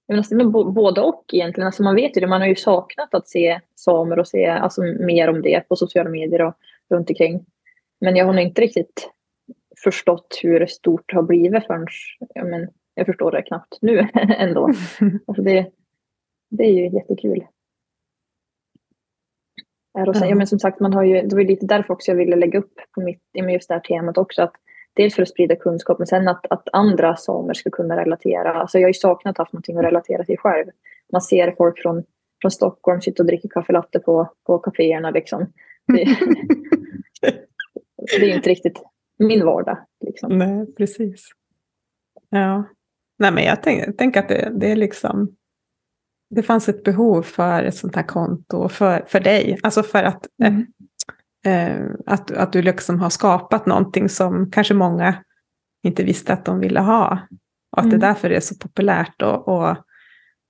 [0.10, 1.66] Eh, men alltså, både och egentligen.
[1.66, 4.82] Alltså, man vet ju det, man har ju saknat att se samer och se alltså,
[4.82, 6.54] mer om det på sociala medier och
[6.90, 7.46] runt omkring.
[8.02, 9.10] Men jag har nog inte riktigt
[9.84, 11.88] förstått hur stort det har blivit förrän
[12.34, 14.70] ja, men, jag förstår det knappt nu ändå.
[15.28, 15.72] Alltså det,
[16.50, 17.46] det är ju jättekul.
[20.08, 22.16] Och sen, ja, men som sagt, man har ju, det var lite därför också jag
[22.16, 24.42] ville lägga upp på mitt, just det här temat också.
[24.42, 24.56] Att
[24.94, 28.54] dels för att sprida kunskap, men sen att, att andra samer ska kunna relatera.
[28.54, 30.66] Alltså jag har ju saknat att ha någonting att relatera till själv.
[31.12, 32.04] Man ser folk från,
[32.42, 35.12] från Stockholm sitta och dricka kaffe latte på, på kaféerna.
[35.12, 35.46] Liksom.
[35.88, 36.04] Det,
[38.20, 38.82] det är inte riktigt
[39.20, 39.78] min vardag.
[40.06, 40.38] Liksom.
[40.38, 41.30] Nej, precis.
[42.30, 42.64] Ja.
[43.20, 45.36] Nej, men jag tänker tänk att det, det är liksom
[46.30, 49.60] det fanns ett behov för ett sånt här konto för, för dig.
[49.64, 50.66] Alltså för att, mm.
[51.46, 55.24] Eh, att, att du liksom har skapat någonting som kanske många
[55.84, 57.20] inte visste att de ville ha.
[57.72, 58.00] Och att mm.
[58.00, 59.22] det därför är så populärt.
[59.22, 59.78] Och, och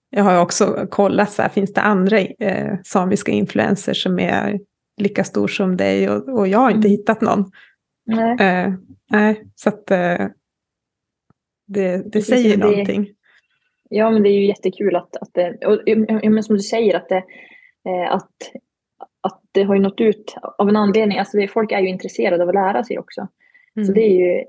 [0.09, 4.59] jag har också kollat, så här, finns det andra eh, samiska influencers som är
[4.97, 6.09] lika stor som dig?
[6.09, 6.91] Och, och jag har inte mm.
[6.91, 7.51] hittat någon.
[8.05, 8.37] Nej.
[8.39, 8.73] Eh,
[9.11, 10.27] nej, så att eh,
[11.67, 13.07] det, det säger det, någonting.
[13.89, 15.81] Ja, men det är ju jättekul att, att det, och,
[16.31, 17.23] men som du säger, att det,
[17.89, 18.31] eh, att
[19.51, 21.17] det har ju nått ut av en anledning.
[21.17, 23.27] Alltså det, folk är ju intresserade av att lära sig också.
[23.75, 23.85] Mm.
[23.85, 24.45] Så det är ju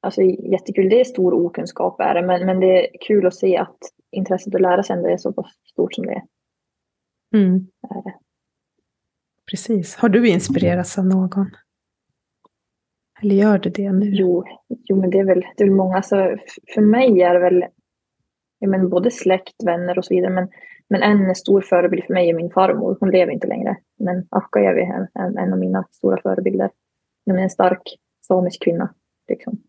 [0.00, 0.88] alltså, jättekul.
[0.88, 3.78] Det är stor okunskap är det, men, men det är kul att se att
[4.10, 6.22] intresset att lära sig ändå är så pass stort som det är.
[7.34, 7.66] Mm.
[9.50, 9.96] Precis.
[9.96, 11.50] Har du inspirerats av någon?
[13.22, 14.06] Eller gör du det nu?
[14.06, 15.96] Jo, jo men det är väl, det är väl många.
[15.96, 16.36] Alltså,
[16.74, 17.64] för mig är det väl
[18.58, 20.32] ja, men både släkt, vänner och så vidare.
[20.32, 20.48] Men,
[20.88, 22.96] men en stor förebild för mig är min farmor.
[23.00, 23.76] Hon lever inte längre.
[23.98, 26.70] Men Akkajärvi är en, en av mina stora förebilder.
[27.26, 27.82] Hon är en stark
[28.26, 28.94] samisk kvinna.
[29.28, 29.62] Liksom.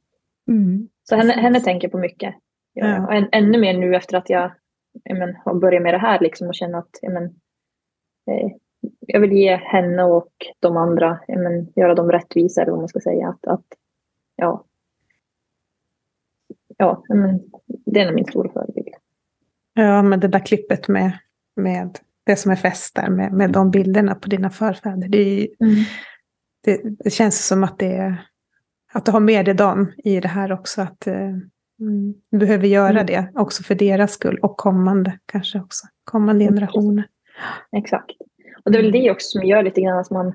[0.47, 0.89] Mm.
[1.03, 2.35] Så henne, henne tänker jag på mycket.
[2.73, 4.51] Ja, Och än, ännu mer nu efter att jag,
[5.03, 7.23] jag men, har börjat med det här liksom, och känner att jag, men,
[8.31, 8.51] eh,
[8.99, 12.87] jag vill ge henne och de andra, jag men, göra dem rättvisa eller vad man
[12.87, 13.27] ska säga.
[13.29, 13.65] Att, att,
[14.35, 14.65] ja,
[16.77, 18.76] ja, men, det är nog min stora förebild.
[19.77, 21.17] Ja, men det där klippet med,
[21.55, 25.07] med det som är fäst där, med, med de bilderna på dina förfäder.
[25.07, 25.75] Det, mm.
[26.63, 28.17] det, det, känns som att, det,
[28.93, 30.81] att du har med dig dem i det här också.
[30.81, 31.29] Att eh,
[31.79, 33.05] mm, du behöver göra mm.
[33.05, 35.87] det också för deras skull och kommande kanske också.
[36.03, 37.07] Kommande generationer.
[37.71, 38.11] Exakt.
[38.65, 40.33] Och det är väl det också som gör lite grann att man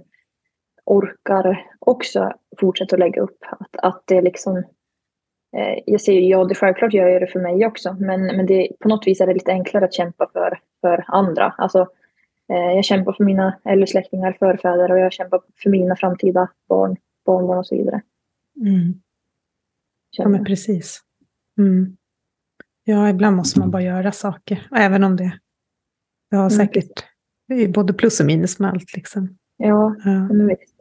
[0.85, 3.38] orkar också fortsätta att lägga upp.
[3.40, 4.64] Att, att det liksom
[5.86, 8.88] jag säger ja, det självklart gör jag det för mig också, men, men det, på
[8.88, 11.54] något vis är det lite enklare att kämpa för, för andra.
[11.58, 11.78] Alltså,
[12.52, 16.96] eh, jag kämpar för mina äldre släktingar, förfäder och jag kämpar för mina framtida barn,
[17.26, 18.02] barnbarn och så vidare.
[18.60, 18.94] Mm.
[20.10, 21.00] Ja, men precis.
[21.58, 21.96] Mm.
[22.84, 25.38] Ja, ibland måste man bara göra saker, även om det,
[26.30, 26.66] det har mm.
[26.66, 27.04] säkert
[27.48, 28.96] det är både plus och minus med allt.
[28.96, 29.36] Liksom.
[29.56, 30.10] Ja, ja.
[30.10, 30.74] men visst.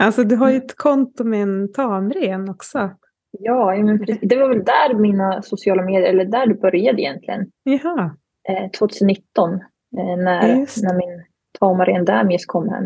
[0.00, 2.90] Alltså du har ju ett konto med en tamren också.
[3.30, 3.74] Ja,
[4.22, 7.50] det var väl där mina sociala medier, eller där det började egentligen.
[7.62, 8.16] Jaha.
[8.48, 9.58] Eh, 2019 eh,
[9.96, 11.24] när, när min
[11.58, 12.84] tamaren Damies kom hem.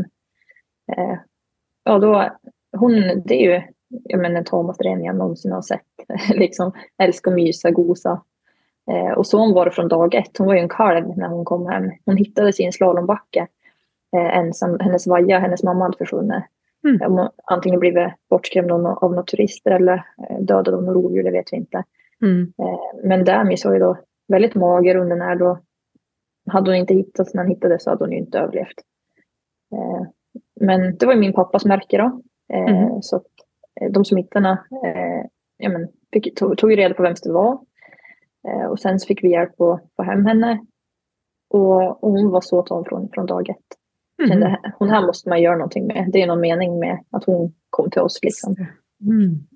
[0.92, 1.18] Eh,
[1.84, 2.30] ja, då,
[2.76, 2.92] hon,
[3.24, 3.62] det är ju
[4.04, 5.80] jag menar, den tamaste ren jag någonsin har sett.
[6.28, 6.72] liksom,
[7.02, 8.22] älskar att mysa, gosa.
[8.90, 10.38] Eh, och så hon var det från dag ett.
[10.38, 11.90] Hon var ju en kalv när hon kom hem.
[12.04, 13.46] Hon hittades i en slalombacke
[14.16, 14.80] eh, ensam.
[14.80, 16.44] Hennes vaja, hennes mamma hade försvunnit.
[16.84, 17.28] Mm.
[17.44, 21.56] Antingen blivit bortskrämd av några turister eller eh, dödad av några rovdjur, det vet vi
[21.56, 21.84] inte.
[22.22, 22.52] Mm.
[22.58, 25.58] Eh, men Damis var ju då väldigt mager, undernärd och
[26.50, 28.80] hade hon inte hittats när han hittades så hade hon ju inte överlevt.
[29.72, 30.06] Eh,
[30.60, 32.20] men det var ju min pappas märke då.
[32.52, 33.02] Mm.
[33.02, 33.16] Så
[33.80, 34.58] eh, de som hittade
[35.56, 37.58] ja, men, fick, tog, tog reda på vem det var.
[38.70, 40.60] Och sen så fick vi hjälp att få hem henne.
[41.50, 43.78] Och, och hon var så tom från, från dag ett.
[44.22, 44.30] Mm.
[44.30, 46.10] Kände, hon här måste man göra någonting med.
[46.12, 48.18] Det är någon mening med att hon kom till oss.
[48.22, 48.56] Liksom.
[49.00, 49.46] Mm.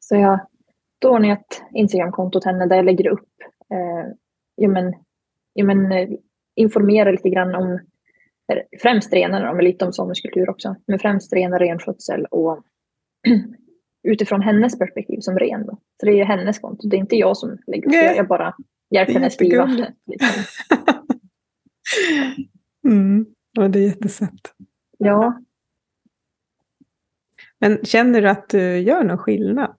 [0.00, 0.40] Så jag
[1.00, 3.28] då ordnade jag ett Instagramkonto åt henne där jag lägger upp
[3.72, 4.12] eh,
[4.54, 4.94] ja, men,
[5.52, 6.08] ja, men, eh,
[6.56, 7.78] informerar lite grann om
[8.82, 10.76] främst renarna, men lite om samisk kultur också.
[10.86, 12.64] Men främst renar, renskötsel och
[14.08, 15.66] utifrån hennes perspektiv som ren.
[15.66, 15.78] Då.
[16.00, 18.16] Så det är hennes konto, det är inte jag som lägger upp det.
[18.16, 18.54] Jag bara
[18.90, 19.94] hjälper henne skriva.
[20.06, 20.42] Liksom.
[22.92, 23.26] mm.
[23.52, 24.54] Ja, det är jättesött.
[24.98, 25.42] Ja.
[27.58, 29.76] Men känner du att du gör någon skillnad?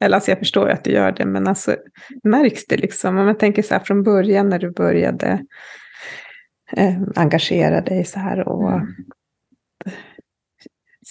[0.00, 1.76] Eller alltså jag förstår ju att du gör det, men alltså
[2.22, 3.18] märks det liksom?
[3.18, 5.46] Om man tänker så här från början när du började
[6.76, 8.86] eh, engagera dig så här och mm.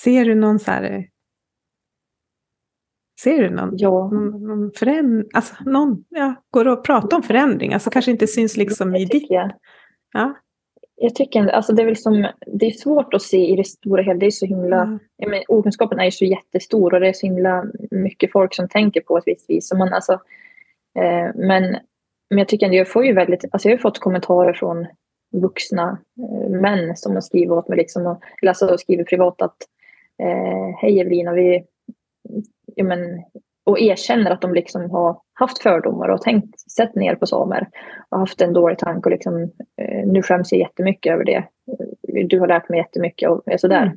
[0.03, 1.07] ser du någon så här
[3.23, 4.09] Ser du någon, ja.
[4.13, 5.29] någon, någon förändring?
[5.33, 7.73] Alltså någon, ja, går det att prata om förändring?
[7.73, 9.25] Alltså kanske inte syns liksom i ditt...
[9.29, 9.51] Jag.
[10.13, 10.35] Ja.
[11.03, 14.03] Jag tycker alltså det är väl som, det är svårt att se i det stora
[14.03, 14.19] hela.
[14.19, 14.99] Det är så himla, mm.
[15.17, 19.01] menar, okunskapen är ju så jättestor och det är så himla mycket folk som tänker
[19.01, 19.73] på ett visst vis.
[19.73, 20.13] man, alltså,
[20.99, 21.77] eh, men,
[22.29, 24.87] men jag tycker ändå, jag får ju väldigt, alltså jag har fått kommentarer från
[25.33, 29.57] vuxna eh, män som har skrivit åt mig liksom och, eller alltså skrivit privat att
[30.23, 31.63] eh, hej Evelina, vi,
[32.75, 33.23] ja, men,
[33.71, 37.67] och erkänner att de liksom har haft fördomar och tänkt, sett ner på samer
[38.09, 39.41] och haft en dålig tanke och liksom,
[39.81, 41.43] eh, nu skäms jag jättemycket över det.
[42.25, 43.95] Du har lärt mig jättemycket och sådär.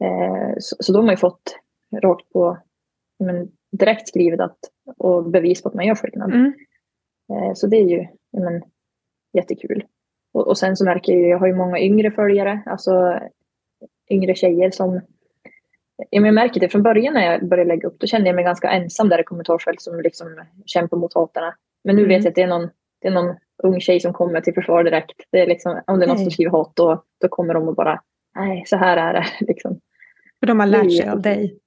[0.00, 0.32] Mm.
[0.32, 1.58] Eh, så, så de har ju fått
[2.02, 2.58] rakt på,
[3.18, 4.58] men, direkt skrivet att,
[4.98, 6.32] och bevis på att man gör skillnad.
[6.32, 6.54] Mm.
[7.32, 8.62] Eh, så det är ju men,
[9.32, 9.84] jättekul.
[10.32, 13.20] Och, och sen så märker jag ju, jag har ju många yngre följare, alltså
[14.10, 15.00] yngre tjejer som
[16.10, 18.70] jag märker det från början när jag började lägga upp, då kände jag mig ganska
[18.70, 21.54] ensam där i kommentarsfält som liksom kämpar mot hatarna.
[21.84, 22.08] Men nu mm.
[22.08, 22.68] vet jag att det är, någon,
[23.00, 25.22] det är någon ung tjej som kommer till försvar direkt.
[25.30, 27.74] Det är liksom, om det är någon som skriver hat då, då kommer de och
[27.74, 28.02] bara,
[28.36, 29.26] nej så här är det.
[29.46, 29.80] Liksom.
[30.40, 31.58] För de har lärt sig av dig.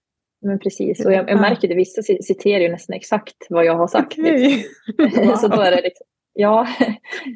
[0.41, 3.87] Men precis, och jag, jag märker det, vissa citerar ju nästan exakt vad jag har
[3.87, 4.19] sagt.
[4.19, 4.63] Okay.
[4.97, 5.27] Liksom.
[5.27, 5.35] Wow.
[5.41, 6.67] så då är det liksom, ja,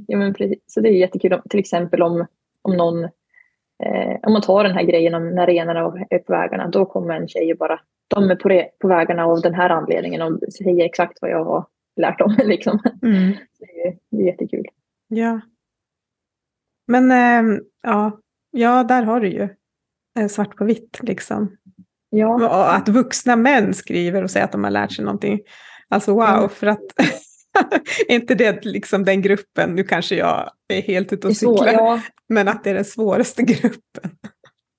[0.07, 0.59] ja men precis.
[0.67, 2.25] Så det är jättekul, till exempel om,
[2.61, 3.09] om någon
[3.85, 7.15] Eh, om man tar den här grejen om när renarna är på vägarna, då kommer
[7.15, 10.85] en tjej och bara, de är på, på vägarna av den här anledningen och säger
[10.85, 11.65] exakt vad jag har
[11.95, 12.35] lärt dem.
[12.45, 12.79] Liksom.
[13.03, 13.31] Mm.
[13.59, 14.65] Det, är, det är jättekul.
[15.07, 15.41] Ja.
[16.87, 18.19] Men äh, ja,
[18.51, 19.49] ja, där har du ju
[20.19, 21.57] eh, svart på vitt liksom.
[22.09, 22.75] Ja.
[22.75, 25.39] att vuxna män skriver och säger att de har lärt sig någonting.
[25.89, 26.49] Alltså wow, mm.
[26.49, 26.83] för att
[28.07, 32.01] är inte det liksom den gruppen, nu kanske jag är helt ute och cyklar, ja.
[32.29, 34.11] men att det är den svåraste gruppen.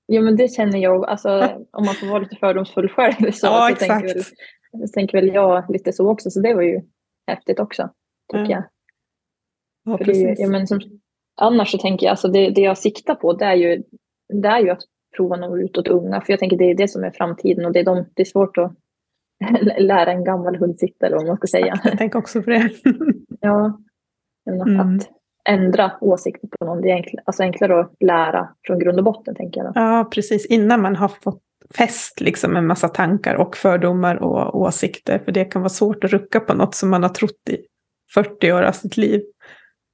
[0.07, 1.29] Ja men det känner jag, alltså,
[1.73, 5.65] om man får vara lite fördomsfull själv så, ja, så, tänker väl, tänker väl jag
[5.69, 6.81] lite så också, så det var ju
[7.27, 7.91] häftigt också,
[8.33, 8.51] tycker ja.
[8.51, 8.65] jag.
[9.85, 10.81] Ja, För det, ja, men som,
[11.41, 13.83] annars så tänker jag, alltså det, det jag siktar på det är ju,
[14.43, 14.83] det är ju att
[15.17, 17.73] prova nå ut åt unga, för jag tänker det är det som är framtiden och
[17.73, 18.73] det är, de, det är svårt att
[19.79, 21.75] lära en gammal hund sitta eller vad man ska säga.
[21.85, 22.71] Jag tänker också på det.
[23.41, 23.79] ja,
[24.51, 24.81] mm.
[24.81, 25.09] att
[25.49, 26.81] ändra åsikter på någon.
[26.83, 29.73] Det är enklare, alltså enklare att lära från grund och botten tänker jag.
[29.75, 30.47] Ja, precis.
[30.47, 31.43] Innan man har fått
[31.75, 35.19] fäst liksom en massa tankar och fördomar och åsikter.
[35.19, 37.57] För det kan vara svårt att rucka på något som man har trott i
[38.15, 39.23] 40 år av sitt liv.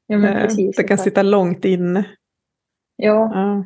[0.07, 2.05] Ja, eh, precis, det kan sitta långt inne.
[2.97, 3.31] Ja.
[3.35, 3.65] ja.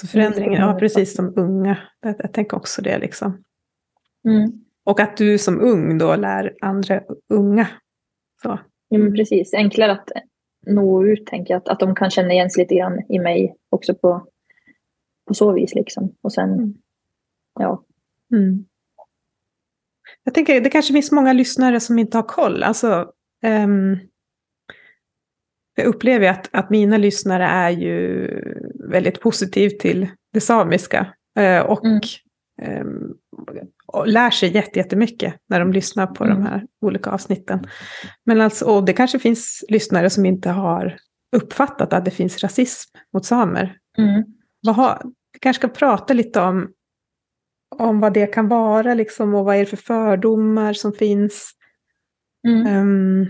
[0.00, 1.78] Så förändringen, ja precis som unga.
[2.00, 3.42] Jag, jag tänker också det liksom.
[4.26, 4.52] Mm.
[4.84, 7.68] Och att du som ung då lär andra unga.
[8.42, 8.58] Så.
[8.88, 10.10] Ja, men precis, enklare att
[10.66, 11.58] nå ut tänker jag.
[11.58, 14.26] Att, att de kan känna igen sig lite grann i mig också på,
[15.28, 15.74] på så vis.
[15.74, 16.14] Liksom.
[16.22, 16.74] Och sen, mm.
[17.58, 17.84] ja.
[18.32, 18.64] Mm.
[20.24, 22.62] Jag tänker det kanske finns många lyssnare som inte har koll.
[22.62, 23.12] Alltså,
[23.46, 23.98] um,
[25.74, 28.28] jag upplever att, att mina lyssnare är ju
[28.90, 31.14] väldigt positiva till det samiska.
[31.38, 32.00] Uh, och mm.
[32.86, 33.18] um,
[33.86, 36.36] och lär sig jättemycket när de lyssnar på mm.
[36.36, 37.66] de här olika avsnitten.
[38.24, 40.96] Men alltså, och det kanske finns lyssnare som inte har
[41.36, 43.76] uppfattat att det finns rasism mot samer.
[43.98, 44.24] Mm.
[44.66, 45.00] Vad
[45.32, 46.72] vi kanske ska prata lite om,
[47.76, 51.52] om vad det kan vara liksom, och vad är det för fördomar som finns.
[52.48, 52.76] Mm.
[52.76, 53.28] Um,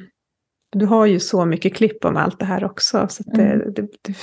[0.73, 3.07] du har ju så mycket klipp om allt det här också.
[3.09, 3.73] Så det, mm.
[3.75, 4.15] det, det,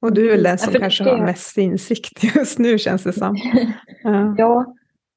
[0.00, 1.10] och du är väl den som ja, kanske det...
[1.10, 3.36] har mest insikt just nu känns det som.
[4.02, 4.34] Ja,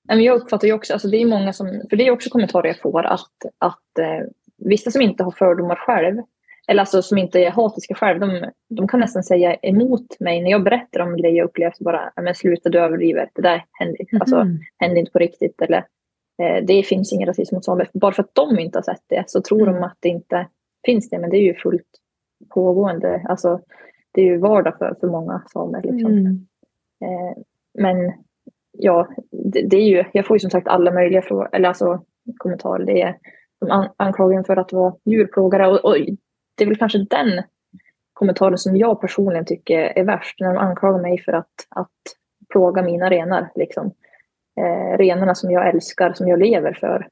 [0.08, 2.30] ja men jag uppfattar ju också, alltså det är många som, för det är också
[2.30, 6.22] kommentarer jag får att, att eh, vissa som inte har fördomar själv
[6.68, 10.52] eller alltså som inte är hatiska själv, de, de kan nästan säga emot mig när
[10.52, 11.80] jag berättar om grejer jag upplevt.
[11.80, 14.22] Bara, men sluta du överdriver, det där hände, mm.
[14.22, 15.62] alltså, hände inte på riktigt.
[15.62, 15.86] Eller
[16.42, 17.90] eh, det finns ingen rasism mot samer.
[17.94, 19.74] Bara för att de inte har sett det så tror mm.
[19.74, 20.48] de att det inte
[20.86, 21.20] finns det.
[21.20, 21.88] Men det är ju fullt
[22.50, 23.26] pågående.
[23.30, 23.62] Alltså,
[24.14, 25.82] det är ju vardag för, för många samer.
[25.82, 26.12] Liksom.
[26.12, 26.48] Mm.
[27.02, 27.38] Eh,
[27.74, 28.14] men
[28.72, 32.04] ja, det, det, är ju, jag får ju som sagt alla möjliga frågor, eller alltså
[32.38, 32.86] kommentarer.
[32.86, 33.18] Det är,
[33.60, 35.96] de anklagar för att vara djurplågare och, och
[36.56, 37.44] det är väl kanske den
[38.14, 40.40] kommentaren som jag personligen tycker är värst.
[40.40, 41.90] När de anklagar mig för att, att
[42.50, 43.52] plåga mina renar.
[43.56, 43.92] Liksom.
[44.60, 47.08] Eh, renarna som jag älskar, som jag lever för.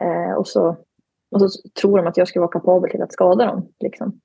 [0.00, 0.76] Eh, och, så,
[1.30, 3.68] och så tror de att jag ska vara kapabel till att skada dem.
[3.80, 4.20] Liksom.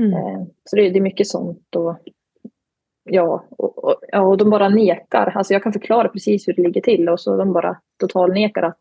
[0.00, 0.12] Mm.
[0.12, 1.76] Eh, så det, det, är mycket sånt.
[1.76, 1.96] Och,
[3.04, 5.32] ja, och, och, och de bara nekar.
[5.36, 8.80] Alltså jag kan förklara precis hur det ligger till och så de bara totalnekar att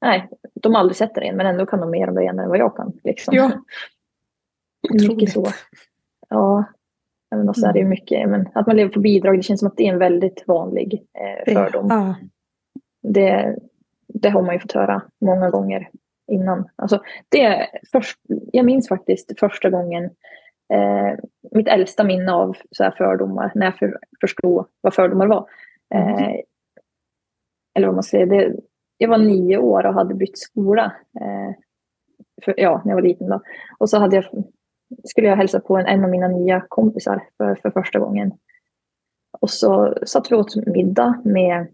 [0.00, 2.58] nej, de har aldrig sett en men ändå kan de mer om renar än vad
[2.58, 2.92] jag kan.
[3.04, 3.34] Liksom.
[3.34, 3.50] Ja.
[5.08, 5.46] Mycket så.
[6.28, 6.64] Ja,
[7.30, 9.76] men också är det mycket, men att man lever på bidrag, det känns som att
[9.76, 11.86] det är en väldigt vanlig eh, fördom.
[11.90, 12.14] Ja.
[13.02, 13.56] Det,
[14.06, 15.88] det har man ju fått höra många gånger
[16.26, 16.68] innan.
[16.76, 18.18] Alltså, det först,
[18.52, 20.04] jag minns faktiskt första gången,
[20.72, 21.18] eh,
[21.50, 25.48] mitt äldsta minne av så här fördomar, när jag för, förstod vad fördomar var.
[25.94, 26.40] Eh, mm.
[27.74, 28.56] Eller vad man säger, det,
[28.98, 30.92] jag var nio år och hade bytt skola.
[31.20, 31.54] Eh,
[32.44, 33.40] för, ja, när jag var liten då.
[33.78, 34.44] Och så hade jag
[35.04, 38.32] skulle jag hälsa på en, en av mina nya kompisar för, för första gången.
[39.40, 41.66] Och så satt vi åt middag med,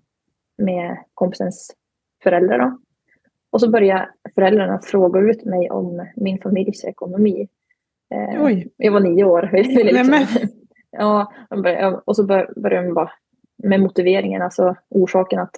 [0.58, 1.76] med kompisens
[2.22, 2.58] föräldrar.
[2.58, 2.78] Då.
[3.52, 7.48] Och så började föräldrarna fråga ut mig om min familjs ekonomi.
[8.14, 9.50] Eh, jag var nio år.
[9.52, 10.26] liksom.
[10.90, 11.32] ja,
[12.04, 13.12] och så började de bara
[13.62, 15.50] med motiveringen, alltså orsaken att,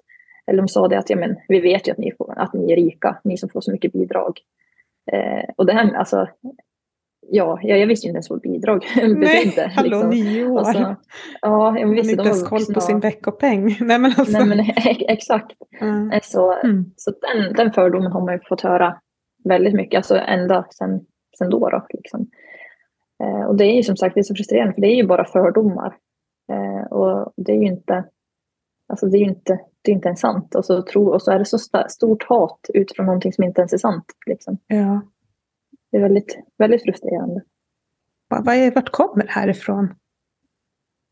[0.46, 2.72] eller de sa det att ja, men, vi vet ju att ni, får, att ni
[2.72, 4.40] är rika, ni som får så mycket bidrag.
[5.12, 6.28] Eh, och det här, alltså,
[7.30, 9.16] ja, jag, visste ju inte ens vad bidrag betydde.
[9.16, 10.10] Nej, hallå liksom.
[10.10, 10.64] nio år.
[10.64, 10.96] Så,
[11.40, 13.64] ja, jag visste, inte ens koll på sin veckopeng.
[13.80, 14.38] Nej men, alltså.
[14.38, 14.60] Nej, men
[15.08, 15.52] exakt.
[15.80, 16.20] Mm.
[16.22, 16.84] Så, mm.
[16.96, 18.98] så den, den fördomen har man ju fått höra
[19.44, 21.00] väldigt mycket, alltså ända sedan
[21.38, 21.70] sen då.
[21.70, 22.30] då liksom.
[23.22, 25.06] eh, och det är ju som sagt det är så frustrerande, för det är ju
[25.06, 25.96] bara fördomar.
[26.52, 28.04] Eh, och det är ju inte,
[28.88, 30.54] alltså det är ju inte, det är inte ens sant.
[30.54, 31.58] Och så, tro, och så är det så
[31.88, 34.04] stort hat utifrån någonting som inte ens är sant.
[34.26, 34.58] Liksom.
[34.66, 35.00] Ja.
[35.94, 37.42] Det är väldigt, väldigt frustrerande.
[38.28, 39.94] Vad är, vart kommer det här ifrån?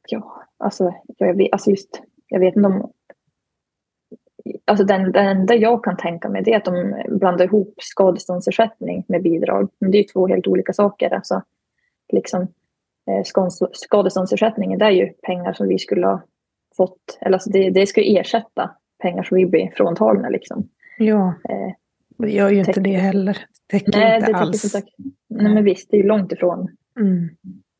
[0.08, 2.92] Ja, alltså jag vet, alltså just, jag vet inte om...
[4.64, 9.04] Alltså den, den enda jag kan tänka mig det är att de blandar ihop skadeståndsersättning
[9.08, 9.70] med bidrag.
[9.78, 11.14] Men det är ju två helt olika saker.
[11.14, 11.42] Alltså,
[12.12, 12.42] liksom,
[13.06, 16.22] eh, skadeståndsersättningen det är ju pengar som vi skulle ha
[16.76, 20.28] fått, eller alltså det, det ska ersätta pengar som vi blir fråntagna.
[20.28, 20.68] Liksom.
[20.98, 21.34] Ja.
[22.22, 23.38] Eh, det gör ju inte det heller.
[23.70, 24.74] Täcker Nej, inte det alls.
[24.74, 24.88] Inte.
[25.28, 26.68] Nej, men visst, det är ju långt ifrån
[27.00, 27.24] mm.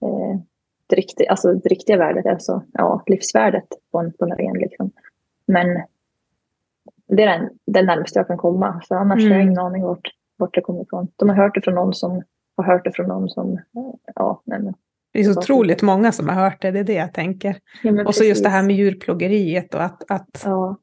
[0.03, 0.41] eh,
[0.87, 4.59] det, riktiga, alltså det riktiga värdet, alltså ja, livsvärdet på en, på en ren.
[4.59, 4.91] Liksom.
[5.47, 5.83] Men
[7.09, 8.83] det är den, den närmaste jag kan komma.
[8.89, 9.31] För annars mm.
[9.31, 11.09] har jag ingen aning vart, vart det kommer ifrån.
[11.17, 12.23] De har hört det från någon som
[12.57, 13.59] har hört det från någon som...
[14.15, 14.75] Ja, nej, men,
[15.13, 17.57] det är så otroligt många som har hört det, det är det jag tänker.
[17.83, 20.77] Ja, och så just det här med djurplågeriet och att, att, ja.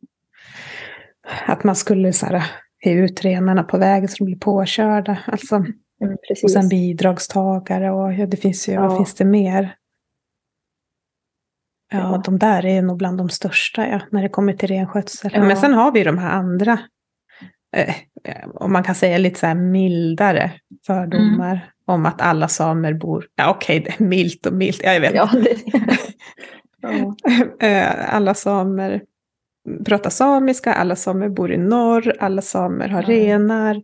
[1.48, 2.44] att man skulle så här,
[2.86, 5.18] ut renarna på vägen så de blir påkörda.
[5.26, 8.88] Alltså, mm, och sen bidragstagare och ja, det finns ju, ja.
[8.88, 9.76] vad finns det mer?
[11.92, 15.32] Ja, ja, de där är nog bland de största ja, när det kommer till renskötsel.
[15.34, 15.44] Ja.
[15.44, 16.80] Men sen har vi de här andra,
[17.76, 17.96] eh,
[18.54, 20.52] om man kan säga lite så här mildare
[20.86, 21.60] fördomar mm.
[21.86, 25.02] om att alla samer bor, ja okej, okay, det är milt och milt, ja, jag
[25.02, 25.16] vet.
[25.16, 25.56] Ja, det.
[27.60, 29.02] Eh, alla samer
[29.86, 33.16] pratar samiska, alla samer bor i norr, alla samer har mm.
[33.16, 33.82] renar.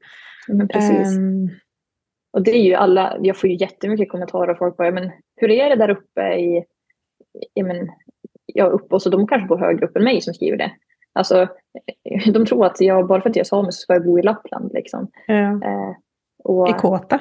[0.48, 1.17] Men precis.
[1.17, 1.50] Um,
[2.34, 5.52] och det är ju alla, jag får ju jättemycket kommentarer och folk bara, men hur
[5.52, 6.63] är det där uppe i,
[7.56, 7.89] i men,
[8.45, 10.71] ja uppe, och så de kanske bor högre upp än mig som skriver det.
[11.13, 11.48] Alltså,
[12.34, 14.21] de tror att jag, bara för att jag är samisk så ska jag bo i
[14.21, 15.08] Lappland liksom.
[15.28, 15.52] Ja.
[15.63, 15.95] Eh,
[16.43, 17.19] och, I Kåta?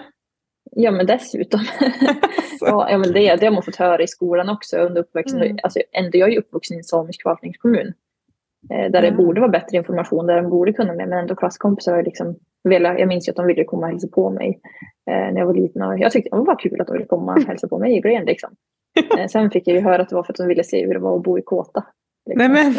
[0.71, 1.61] Ja, men dessutom.
[2.61, 5.43] ja, men det, det har man fått höra i skolan också under uppväxten.
[5.43, 5.59] Mm.
[5.63, 7.93] Alltså, ändå, jag är ju uppvuxen i en samisk förvaltningskommun.
[8.71, 9.17] Eh, där det mm.
[9.17, 11.09] borde vara bättre information, där de borde kunna med.
[11.09, 12.37] Men ändå klasskompisar har liksom
[12.69, 14.61] velat, jag minns ju att de ville komma och hälsa på mig
[15.11, 15.83] eh, när jag var liten.
[15.83, 18.01] Och jag tyckte det var kul att de ville komma och hälsa på mig i
[18.01, 18.25] Gren.
[18.25, 18.51] Liksom.
[19.19, 20.95] Eh, sen fick jag ju höra att det var för att de ville se hur
[20.95, 21.85] det var att bo i Kåta.
[22.27, 22.53] Liksom.
[22.53, 22.73] Nej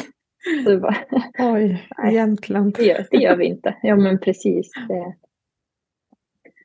[0.65, 0.81] men!
[0.81, 0.95] Bara,
[1.53, 2.73] Oj, Jämtland.
[2.73, 3.75] Det gör, det gör vi inte.
[3.81, 4.71] Ja men precis.
[4.87, 5.15] Det.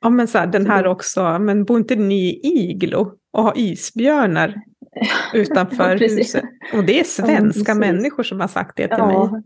[0.01, 3.53] Ja men så här, den här också, men bor inte ni i iglo och har
[3.55, 4.61] isbjörnar?
[5.33, 6.43] utanför huset.
[6.73, 9.31] Och det är svenska ja, människor som har sagt det till ja.
[9.31, 9.41] mig.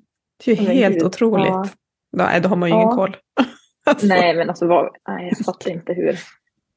[0.46, 1.04] Det är ju helt Gud.
[1.04, 1.48] otroligt.
[1.48, 1.68] Ja.
[2.12, 3.18] Nej, då har man ju ingen koll.
[3.86, 4.08] alltså.
[4.08, 6.16] Nej, men alltså vad, nej, jag fattar inte hur.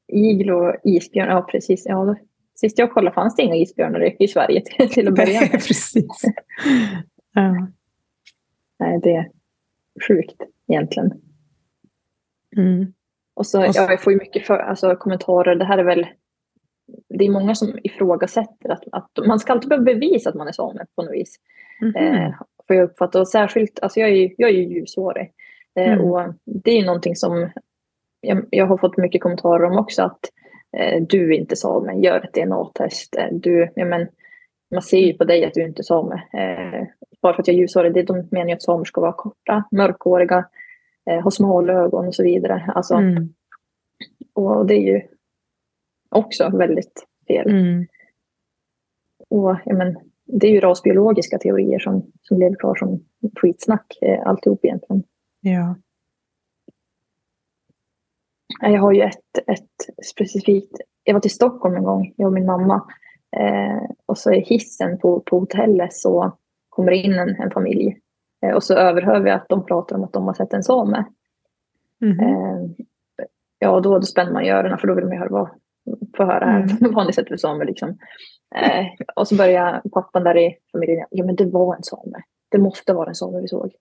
[0.07, 1.83] igel och isbjörn, ja precis.
[1.85, 2.15] Ja, då,
[2.55, 5.51] sist jag kollade fanns det inga isbjörnar i, i Sverige till, till att börja med.
[5.51, 6.21] precis.
[7.33, 7.67] Ja.
[8.79, 9.29] Nej, det är
[10.07, 11.11] sjukt egentligen.
[12.57, 12.93] Mm.
[13.33, 15.55] Och så, Och så- ja, jag får ju mycket för, alltså, kommentarer.
[15.55, 16.07] Det här är väl...
[17.09, 20.51] Det är många som ifrågasätter att, att man ska alltid behöva bevisa att man är
[20.51, 21.35] same på något vis.
[21.81, 21.95] Mhm.
[21.95, 22.33] Eh,
[22.67, 23.19] får jag uppfatta.
[23.19, 25.31] Och särskilt, alltså jag är ju, jag är ju ljushårig.
[25.79, 26.05] Eh, Mm.
[26.05, 27.49] Och det är ju någonting som
[28.21, 30.03] jag, jag har fått mycket kommentarer om också.
[30.03, 30.19] Att
[30.77, 33.15] eh, du är inte same, gör ett DNA-test.
[33.17, 34.07] Eh, du, ja, men,
[34.71, 36.15] man ser ju på dig att du inte är same.
[36.15, 36.87] Eh,
[37.21, 39.63] bara för att jag är ljushårig, det, de menar ju att samer ska vara korta,
[39.71, 40.45] mörkhåriga,
[41.09, 42.71] eh, ha smala ögon och så vidare.
[42.75, 43.29] Alltså, Mm.
[44.33, 45.01] Och det är ju
[46.09, 47.49] också väldigt fel.
[47.49, 47.87] Mm.
[49.29, 53.03] Och, ja, men, det är ju rasbiologiska teorier som, som lever kvar som
[53.35, 55.03] skitsnack eh, alltihop egentligen.
[55.41, 55.75] Ja.
[58.61, 62.45] Jag har ju ett, ett specifikt, jag var till Stockholm en gång, jag och min
[62.45, 62.83] mamma.
[63.37, 66.37] Eh, och så i hissen på, på hotellet så
[66.69, 67.99] kommer in en, en familj.
[68.41, 71.05] Eh, och så överhör vi att de pratar om att de har sett en same.
[72.01, 72.19] Mhm.
[72.19, 72.85] Eh,
[73.59, 75.49] ja, då, då spänner man ju öronen för då vill man ju höra vad,
[76.17, 76.77] få höra här.
[76.81, 76.95] Mm.
[76.95, 77.97] har ni sett för samer liksom.
[78.55, 78.85] Eh,
[79.15, 82.23] och så börjar pappan där i familjen, ja men det var en same.
[82.49, 83.71] Det måste vara en same vi såg.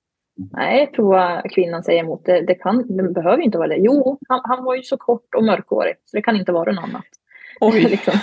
[0.52, 2.24] Nej, prova kvinnan säger emot.
[2.24, 3.76] Det, det, kan, det behöver inte vara det.
[3.76, 6.84] Jo, han, han var ju så kort och mörkhårig så det kan inte vara något
[6.84, 7.04] annat.
[7.60, 7.80] Oj.
[7.90, 8.14] liksom.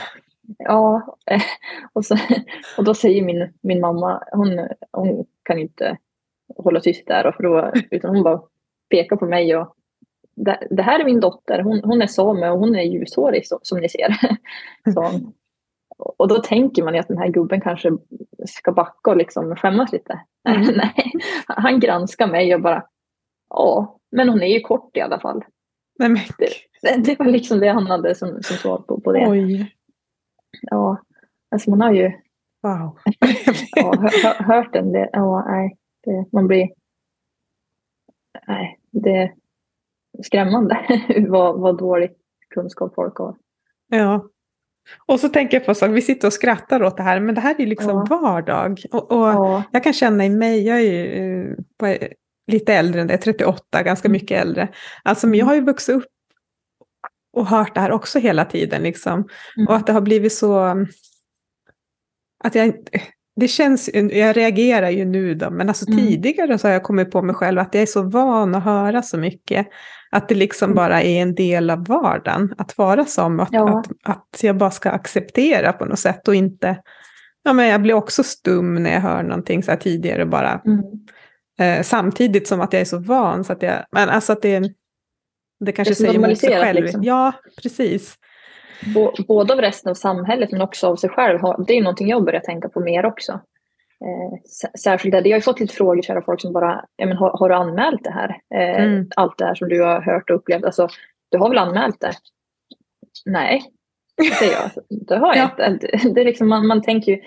[0.57, 1.41] Ja, eh,
[1.93, 2.17] och, så,
[2.77, 5.97] och då säger min, min mamma, hon, hon kan inte
[6.57, 8.41] hålla tyst där, och för då, utan hon bara
[8.89, 9.75] pekar på mig och
[10.69, 13.79] det, här är min dotter, hon, hon är same och hon är ljushårig så, som
[13.79, 14.15] ni ser.
[14.93, 15.19] Så,
[15.97, 17.91] och då tänker man ju att den här gubben kanske
[18.45, 20.21] ska backa och liksom skämmas lite.
[20.47, 20.75] Mm.
[20.75, 21.11] Nej,
[21.47, 22.85] han granskar mig och bara,
[23.49, 25.43] ja, men hon är ju kort i alla fall.
[25.99, 26.21] Nej, men,
[26.81, 29.27] Det, det var liksom det han hade som, som svar på, på det.
[29.27, 29.75] oj.
[30.61, 30.97] Ja,
[31.51, 32.11] alltså man har ju
[32.65, 32.97] Wow.
[33.75, 34.91] ja, hör, hör, hört den.
[34.91, 36.69] Det, ja, nej, det, man blir...
[38.47, 39.33] Nej, det
[40.23, 40.77] skrämmande
[41.27, 42.11] vad, vad dålig
[42.53, 43.35] kunskap folk har.
[43.89, 44.29] Ja.
[45.05, 47.41] Och så tänker jag på så vi sitter och skrattar åt det här, men det
[47.41, 48.17] här är liksom Ja.
[48.21, 48.81] vardag.
[48.91, 51.97] Och, och Ja, jag kan känna i mig, jag är ju eh, på,
[52.51, 54.11] lite äldre än det, 38, ganska Mm.
[54.13, 54.67] mycket äldre.
[55.03, 56.05] Alltså, men jag har ju vuxit upp
[57.37, 58.83] och hört det här också hela tiden.
[58.83, 59.13] Liksom.
[59.57, 59.67] Mm.
[59.67, 60.85] Och att det har blivit så...
[62.43, 62.73] Att jag,
[63.35, 65.99] det känns, jag reagerar ju nu då, men alltså Mm.
[65.99, 69.01] tidigare så har jag kommit på mig själv att jag är så van att höra
[69.01, 69.67] så mycket.
[70.11, 70.75] Att det liksom Mm.
[70.75, 73.39] bara är en del av vardagen att vara som.
[73.39, 73.79] Att, Ja.
[73.79, 76.77] att, att jag bara ska acceptera på något sätt och inte...
[77.43, 80.61] Ja, men jag blir också stum när jag hör någonting så här tidigare bara.
[80.65, 80.81] mm.
[81.59, 83.85] Eh, samtidigt som att jag är så van så att jag...
[83.91, 84.61] Men alltså att det,
[85.59, 86.83] det kanske så säger emot sig själv.
[86.83, 87.03] liksom.
[87.03, 87.31] Ja,
[87.63, 88.15] precis.
[88.95, 91.39] Bå- Både av resten av samhället men också av sig själv.
[91.67, 93.39] Det är någonting jag börjar tänka på mer också.
[94.01, 94.39] Eh,
[94.79, 95.27] särskilt där.
[95.27, 98.03] Jag har fått lite frågor kära folk som bara, ja, men har, har du anmält
[98.03, 98.29] det här?
[98.55, 99.07] Eh, Mm.
[99.15, 100.63] Allt det här som du har hört och upplevt.
[100.65, 100.87] Alltså,
[101.29, 102.11] du har väl anmält det?
[103.25, 103.61] Nej,
[104.39, 104.71] säger jag.
[105.07, 105.67] Det har jag Ja.
[105.67, 105.87] inte.
[105.87, 107.21] Det, det är liksom, man, man tänker ju,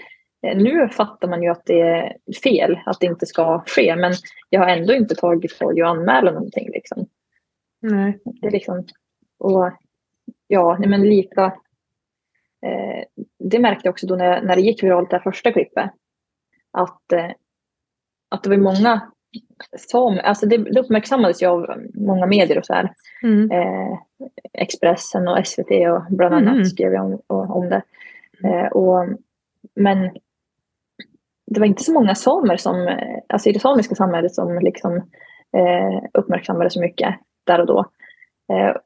[0.46, 3.96] eh, nu fattar man ju att det är fel, att det inte ska ske.
[3.96, 4.12] Men
[4.50, 6.70] jag har ändå inte tagit tag i att anmäla någonting.
[6.72, 7.06] Liksom.
[7.82, 8.18] Nej.
[8.24, 8.84] Det är liksom,
[9.38, 9.72] och
[10.46, 11.44] ja, men lika.
[12.66, 13.04] Eh,
[13.38, 15.90] det märkte jag också då när, när det gick viralt det här första klippet.
[16.78, 17.30] Att, eh,
[18.28, 19.00] att det var många
[19.76, 22.92] som, alltså det, det uppmärksammades ju av många medier och så här.
[23.22, 23.50] Mm.
[23.50, 23.98] Eh,
[24.52, 26.64] Expressen och SVT och bland annat Mhm.
[26.64, 27.82] skrev jag om, om det.
[28.44, 29.06] Eh, och,
[29.74, 30.10] men
[31.46, 32.98] det var inte så många samer som,
[33.28, 34.96] alltså i det samiska samhället som liksom
[35.56, 37.14] eh, uppmärksammade så mycket
[37.44, 37.78] där och då.
[38.52, 38.76] Eh,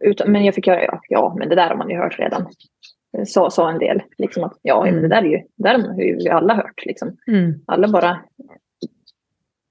[0.00, 2.46] utan, men jag fick höra, ja, ja, men det där har man ju hört redan.
[3.26, 6.16] Sa, sa en del, liksom att ja, men det där är ju, där har ju
[6.16, 6.86] vi alla hört.
[6.86, 7.16] Liksom.
[7.26, 7.54] Mm.
[7.66, 8.20] Alla bara,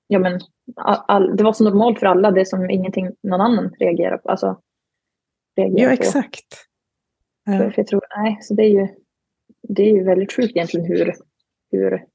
[0.07, 0.39] ja men
[0.75, 4.29] all, all, det var så normalt för alla, det som ingenting någon annan reagerar på.
[4.29, 4.61] Alltså,
[5.57, 6.03] reagerar Ja, på.
[6.03, 6.53] exakt.
[7.45, 7.57] För, Ja.
[7.71, 8.87] för jag tror, nej, så det är ju,
[9.67, 11.13] det är ju väldigt sjukt egentligen hur,
[11.71, 12.05] hur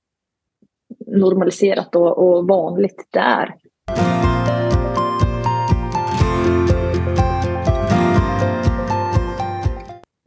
[1.07, 3.55] normaliserat och, och vanligt det är.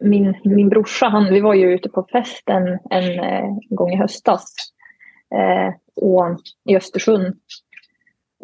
[0.06, 4.54] Min, min brorsa, han, vi var ju ute på festen en, eh, gång i höstas
[5.36, 6.40] eh, och,
[6.70, 7.36] i Östersund.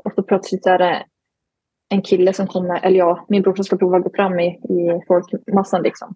[0.03, 1.03] Och så plötsligt är det
[1.89, 5.01] en kille som kommer, eller ja, min brorsa ska prova att gå fram i, i
[5.07, 6.15] folkmassan liksom.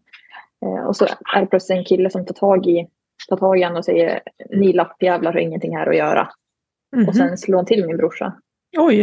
[0.65, 2.87] Eh, och så är det plötsligt en kille som tar tag i,
[3.29, 6.29] tar tag i honom och säger ni lappjävlar har ingenting här att göra.
[6.95, 7.07] Mhm.
[7.07, 8.33] Och sen slår han till min brorsa.
[8.77, 8.99] Oj.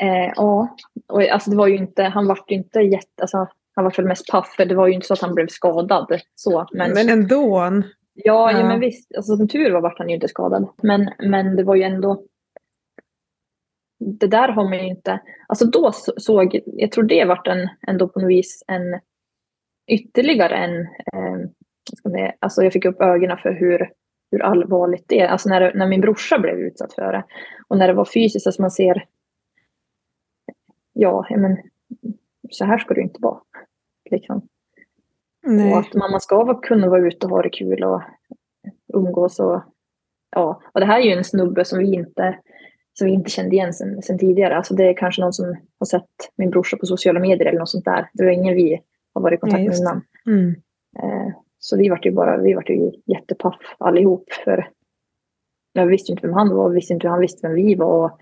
[0.00, 0.76] Eh, ja,
[1.08, 4.06] och alltså det var ju inte, han vart ju inte jätte, alltså han var väl
[4.06, 6.20] mest paff, för det var ju inte så att han blev skadad.
[6.34, 7.58] Så, men, men ändå.
[8.14, 8.58] Ja, ja.
[8.58, 9.16] ja, men visst.
[9.16, 10.68] Alltså, som tur var vart han ju inte skadad.
[10.82, 12.24] Men, men det var ju ändå...
[14.20, 15.20] Det där har man ju inte...
[15.48, 16.60] Alltså då såg...
[16.64, 19.00] Jag tror det vart en, ändå på något vis en
[19.86, 20.80] ytterligare en...
[20.80, 23.90] Eh, alltså jag fick upp ögonen för hur,
[24.30, 25.28] hur allvarligt det är.
[25.28, 27.24] Alltså när, när min brorsa blev utsatt för det.
[27.68, 29.04] Och när det var fysiskt, alltså man ser...
[30.92, 31.56] Ja, men
[32.54, 33.40] så här ska det inte vara.
[34.10, 34.48] Liksom.
[35.46, 35.72] Nej.
[35.72, 38.02] Och att man, ska kunna vara ute och ha det kul och
[38.94, 39.40] umgås.
[39.40, 39.62] Och,
[40.30, 40.62] ja.
[40.74, 42.38] och det här är ju en snubbe som vi inte,
[42.98, 44.56] som vi inte kände igen sen, sen tidigare.
[44.56, 47.68] Alltså det är kanske någon som har sett min brorsa på sociala medier eller något
[47.68, 48.10] sånt där.
[48.12, 48.80] Det var ingen vi
[49.14, 50.02] har varit i kontakt med innan.
[50.26, 50.50] Mm.
[51.02, 54.32] Eh, så vi vart ju bara, vi vart ju jättepaff allihop.
[54.44, 54.68] För
[55.72, 58.04] jag visste inte vem han var, visste inte hur han visste vem vi var.
[58.04, 58.20] Och,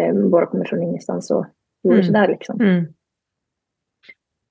[0.00, 1.46] eh, bara kommer från ingenstans och
[1.82, 2.06] gjorde mm.
[2.06, 2.60] sådär liksom.
[2.60, 2.84] Mm.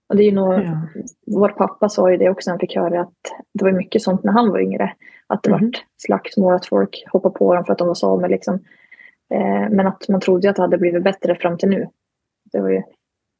[0.09, 0.81] Och det är ju nog, ja.
[1.25, 3.17] Vår pappa sa ju det också när han fick höra att
[3.53, 4.93] det var mycket sånt när han var yngre.
[5.27, 5.65] Att det mm.
[5.65, 8.29] vart slagsmål, att folk hoppade på dem för att de var samer.
[8.29, 8.55] Liksom.
[9.33, 11.87] Eh, men att man trodde att det hade blivit bättre fram till nu.
[12.51, 12.83] Det var ju,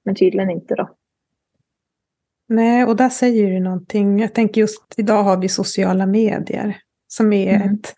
[0.05, 0.89] men tydligen inte då.
[2.47, 4.19] Nej, och där säger du någonting.
[4.19, 7.73] Jag tänker just idag har vi sociala medier som är mm.
[7.73, 7.95] ett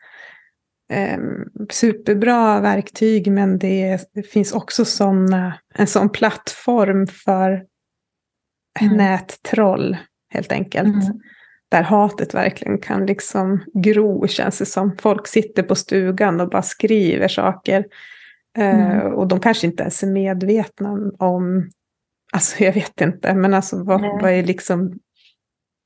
[0.94, 1.20] eh,
[1.70, 7.66] superbra verktyg, men det, det finns också såna, en sån plattform för
[8.80, 8.98] mm.
[8.98, 9.98] nättroll
[10.34, 11.06] helt enkelt.
[11.06, 11.20] Mm.
[11.70, 14.98] Där hatet verkligen kan liksom gro känns det som.
[15.02, 17.86] Folk sitter på stugan och bara skriver saker.
[18.58, 19.14] Eh, mm.
[19.14, 21.70] och de kanske inte ens är medvetna om,
[22.34, 25.00] alltså jag vet inte, men alltså vad, vad är liksom,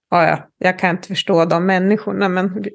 [0.09, 2.63] ja, ja, jag kan inte förstå de människorna, men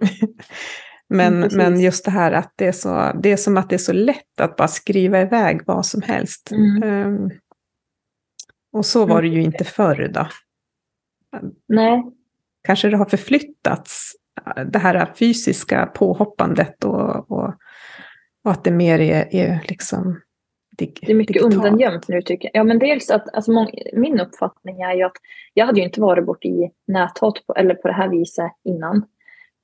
[1.13, 3.77] Men, mm, men just det här att det är, så, det är som att det
[3.77, 6.53] är så lätt att bara skriva iväg vad som helst.
[6.83, 7.31] Um,
[8.73, 10.27] och så var det ju inte förr då.
[11.69, 12.03] Nej.
[12.63, 14.13] Kanske det har förflyttats,
[14.67, 17.55] det här fysiska påhoppandet och, och,
[18.45, 20.21] och att det mer är, är liksom
[20.79, 21.55] dig, Det är mycket digitalt.
[21.55, 22.61] undangömt nu tycker jag.
[22.61, 25.17] Ja men dels att, alltså, mång, min uppfattning är ju att
[25.55, 28.97] jag hade ju inte varit bort i näthat på, eller på det här viset innan.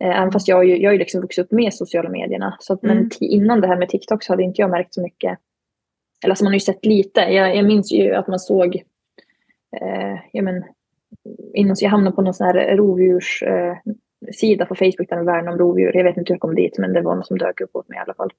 [0.04, 2.56] Eh, även fast jag, jag har ju liksom vuxit upp med sociala medierna.
[2.60, 2.96] Så att, mm.
[2.96, 5.38] Men innan det här med TikTok så hade inte jag märkt så mycket.
[6.24, 7.20] Eller alltså man har ju sett lite.
[7.20, 8.82] Jag, jag minns ju att man såg
[9.80, 10.64] eh, ja, men,
[11.54, 15.58] inom, jag hamnade på någon sån här rovdjurssida eh, på Facebook där de värnar om
[15.58, 15.96] rovdjur.
[15.96, 17.88] Jag vet inte hur jag kom dit, men det var något som dök upp åt
[17.88, 18.30] mig i alla fall.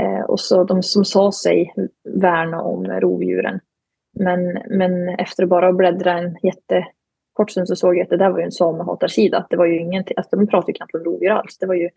[0.00, 1.74] Eh, och så de som sa sig
[2.04, 3.60] värna om rovdjuren.
[4.14, 8.30] Men, men efter bara att bläddra en jättekort stund så såg jag att det där
[8.30, 9.46] var ju en samehatarsida.
[9.50, 11.58] Det var ju ingenting, alltså de pratade ju knappt om rovdjur alls.
[11.58, 11.90] Det var ju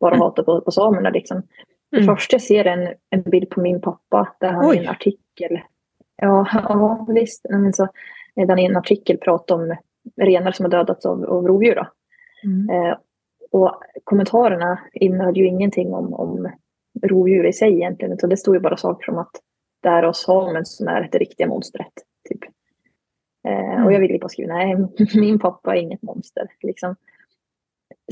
[0.00, 0.20] bara mm.
[0.20, 1.42] hata på, på samerna liksom.
[1.96, 2.06] Mm.
[2.06, 4.76] första jag ser en, en bild på min pappa där han Oj.
[4.76, 5.60] i en artikel
[6.16, 7.46] Ja, ja visst.
[7.72, 7.88] Så,
[8.34, 9.76] där i en artikel pratar om
[10.16, 11.86] renar som har dödats av, av rovdjur.
[12.44, 12.70] Mm.
[12.70, 12.96] Eh,
[13.50, 16.50] och kommentarerna innehöll ju ingenting om, om
[17.02, 18.12] rovdjur i sig egentligen.
[18.12, 19.40] Utan det stod ju bara saker som att
[19.82, 21.92] det är oss samen som är det riktiga monstret.
[22.28, 22.44] Typ.
[23.48, 23.84] Eh, mm.
[23.84, 24.76] Och jag ville bara skriva, nej,
[25.14, 26.48] min pappa är inget monster.
[26.62, 26.96] Liksom.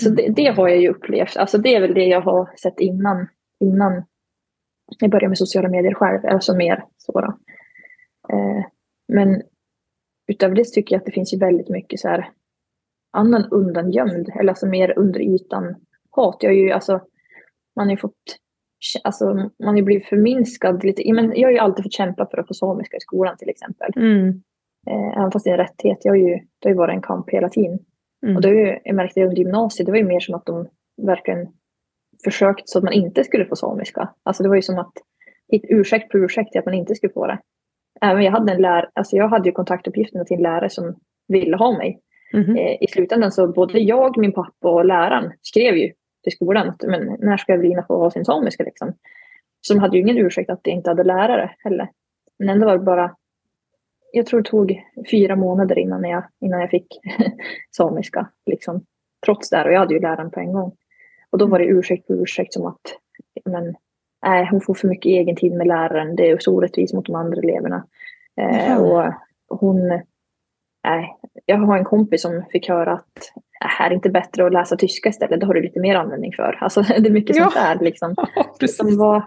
[0.01, 1.37] Så det, det, har jag ju upplevt.
[1.37, 3.29] Alltså det är väl det jag har sett innan,
[3.61, 4.03] innan
[4.99, 6.21] jag började med sociala medier själv.
[6.27, 7.21] Alltså mer så.
[7.21, 7.39] Då.
[8.29, 8.65] Eh,
[9.09, 9.43] men
[10.27, 12.31] utöver det tycker jag att det finns ju väldigt mycket så här
[13.13, 15.75] annan undangömd, eller alltså mer under ytan
[16.11, 16.37] hat.
[16.41, 17.01] Jag är ju alltså,
[17.77, 18.37] man har ju fått,
[19.05, 21.13] alltså man har ju blivit förminskad lite.
[21.13, 23.91] Men jag har ju alltid fått kämpa för att få samiska i skolan till exempel.
[23.97, 24.43] Mm.
[24.87, 25.99] Eh, även fast det är en rättighet.
[26.05, 27.79] Jag har ju, det har ju varit en kamp hela tiden.
[28.23, 28.37] Mm.
[28.37, 30.69] Och det har ju, jag märkte under gymnasiet, det var ju mer som att de
[31.03, 31.49] verkligen
[32.25, 34.15] försökt så att man inte skulle få samiska.
[34.23, 34.93] Alltså det var ju som att
[35.49, 37.39] hitta ursäkt på ursäkt till att man inte skulle få det
[38.01, 40.97] även jag hade en lärare, alltså jag hade ju kontaktuppgifterna till en lärare som
[41.29, 42.01] ville ha mig.
[42.33, 42.57] Mm.
[42.57, 46.83] Eh, I slutändan så både jag, min pappa och läraren skrev ju till skolan att
[46.83, 48.93] men, när ska Evelina få ha sin samiska liksom.
[49.61, 51.89] Så de hade ju ingen ursäkt att de inte hade lärare heller.
[52.39, 53.17] Men ändå var det bara,
[54.13, 56.87] jag tror det tog fyra månader innan jag, innan jag fick
[57.77, 58.29] samiska.
[58.47, 58.85] Liksom.
[59.25, 60.73] Trots det, och jag hade ju läraren på en gång.
[61.31, 62.81] Och då var det ursäkt på ursäkt som att
[63.45, 63.75] men,
[64.23, 66.17] nej, hon får för mycket egen tid med läraren.
[66.17, 67.87] Det är så orättvist mot de andra eleverna.
[68.41, 69.13] Eh, och
[69.49, 69.89] hon,
[70.85, 71.17] nej,
[71.47, 74.77] jag har en kompis som fick höra att det här är inte bättre att läsa
[74.77, 75.41] tyska istället.
[75.41, 76.59] Det har du lite mer användning för.
[76.61, 77.43] Alltså, det är mycket ja.
[77.43, 77.85] sånt där.
[77.85, 78.97] Liksom, ja.
[78.99, 79.23] Var,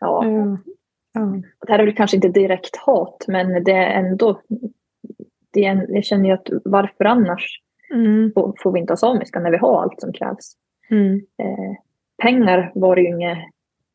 [0.00, 0.24] ja.
[0.24, 0.58] Mm.
[1.16, 1.42] Mm.
[1.66, 4.40] Det här är väl kanske inte direkt hat, men det är ändå...
[5.52, 7.60] Det är en, jag känner ju att varför annars
[7.94, 8.32] mm.
[8.34, 10.52] får, får, vi inte ha samiska när vi har allt som krävs?
[10.90, 11.14] Mm.
[11.14, 11.76] Eh,
[12.22, 13.38] pengar var det ju inget,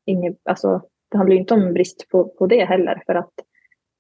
[0.05, 3.33] inget alltså, det handlar ju inte om brist på, på det heller för att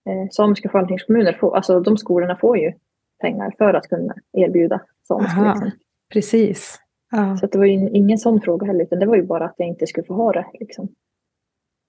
[0.09, 2.73] eh, samiska förvaltningskommuner, får, alltså de skolorna får ju
[3.21, 5.39] pengar för att kunna erbjuda samiska.
[5.39, 5.71] Aha, Liksom.
[6.13, 6.79] Precis.
[7.11, 7.37] Ja.
[7.37, 9.67] Så det var ju ingen sån fråga heller, utan det var ju bara att jag
[9.67, 10.45] inte skulle få ha det.
[10.59, 10.89] Liksom.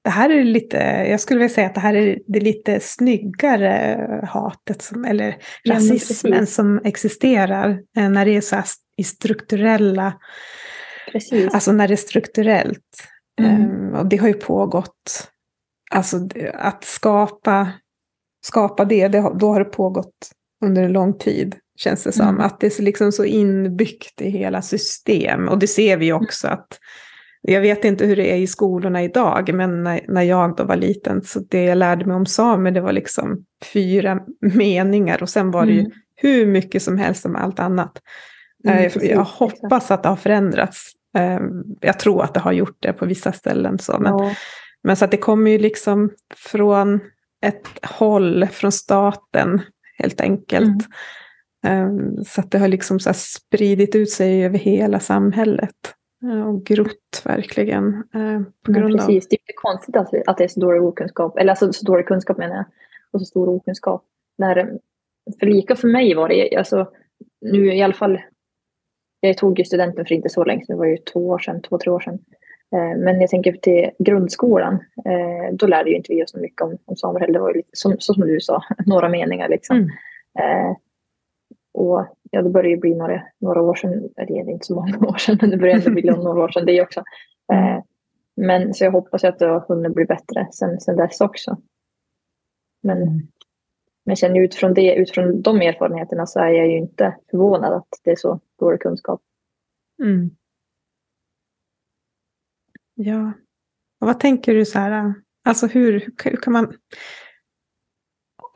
[0.05, 0.77] Det här är lite,
[1.11, 5.35] jag skulle vilja säga att det här är det lite snyggare hatet, som, eller Ja,
[5.65, 6.55] men rasismen precis.
[6.55, 8.65] som existerar eh, när det är så här
[8.97, 10.13] i strukturella,
[11.13, 11.55] Precis.
[11.55, 13.09] alltså när det är strukturellt.
[13.41, 13.53] Mm.
[13.63, 15.29] Ehm, och det har ju pågått,
[15.91, 17.69] alltså att skapa,
[18.47, 20.31] skapa det, det då har det pågått
[20.65, 22.29] under en lång tid, känns det som.
[22.29, 22.41] Mm.
[22.41, 25.49] Att det är så liksom så inbyggt i hela system.
[25.49, 26.79] Och det ser vi också att,
[27.43, 30.77] jag vet inte hur det är i skolorna idag, men när, när jag då var
[30.77, 35.51] liten, så det jag lärde mig om samer, det var liksom fyra meningar och sen
[35.51, 35.93] var det ju Mm.
[36.17, 37.99] hur mycket som helst om allt annat.
[38.65, 39.31] Mm, Eh, jag exakt.
[39.39, 40.93] hoppas att det har förändrats.
[41.17, 41.41] Eh,
[41.81, 43.79] Jag tror att det har gjort det på vissa ställen.
[43.79, 43.99] Så.
[43.99, 44.31] Men, Ja,
[44.83, 47.01] men så att det kommer ju liksom från
[47.47, 49.61] ett håll, från staten
[49.99, 50.87] helt enkelt.
[51.67, 51.89] Mm.
[52.17, 55.95] Eh, Så att det har liksom så spridit ut sig över hela samhället.
[56.23, 57.95] eh, Och grott verkligen.
[57.95, 58.99] eh, På grund av...
[58.99, 59.29] precis.
[59.29, 62.07] Det är inte konstigt att, att det är så dålig okunskap, eller alltså så dålig
[62.07, 62.65] kunskap menar jag,
[63.11, 64.05] och så stor okunskap.
[64.39, 64.79] När,
[65.41, 66.91] för lika för mig var det, alltså
[67.41, 68.21] nu i alla fall,
[69.21, 71.63] jag tog ju studenten för inte så länge sedan, det var ju två år sedan,
[71.63, 72.19] två, tre år sedan.
[72.73, 76.63] Eh, Men jag tänker till grundskolan, eh, då lärde ju inte vi oss så mycket
[76.63, 77.33] om, om samer heller.
[77.33, 79.77] Det var ju lite, som, så som du sa, några meningar liksom.
[79.77, 79.91] Mm.
[80.39, 80.77] Eh,
[81.75, 84.75] och ja, det började ju bli några, några år sedan, eller det är inte så
[84.75, 87.01] många år sedan, men det började ändå bli några år sedan det också.
[87.53, 87.79] Eh,
[88.37, 91.57] men så jag hoppas att det har hunnit bli bättre sen, sen dess också.
[92.83, 93.21] Men, Mm.
[94.09, 98.11] Men ju utifrån, det, utifrån de erfarenheterna så är jag ju inte förvånad att det
[98.11, 99.21] är så dålig kunskap.
[100.03, 100.31] Mm.
[102.95, 103.33] Ja.
[104.01, 106.73] Och vad tänker du så här, alltså hur, hur kan man...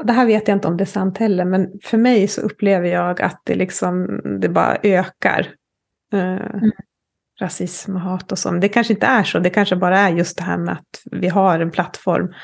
[0.05, 2.89] Det här vet jag inte om det är sant heller, men för mig så upplever
[2.89, 5.55] jag att det liksom, det bara ökar.
[6.13, 6.63] Eh,
[7.41, 8.53] Rasism och hat och så.
[8.53, 11.03] Men det kanske inte är så, det kanske bara är just det här med att
[11.05, 12.35] vi har en plattform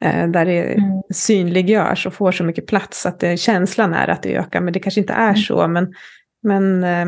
[0.00, 1.02] där det Mm.
[1.14, 4.80] synliggörs och får så mycket plats att det, känslan är att det ökar, men det
[4.80, 5.36] kanske inte är Mm.
[5.36, 5.68] så.
[5.68, 5.94] Men,
[6.42, 7.06] men eh,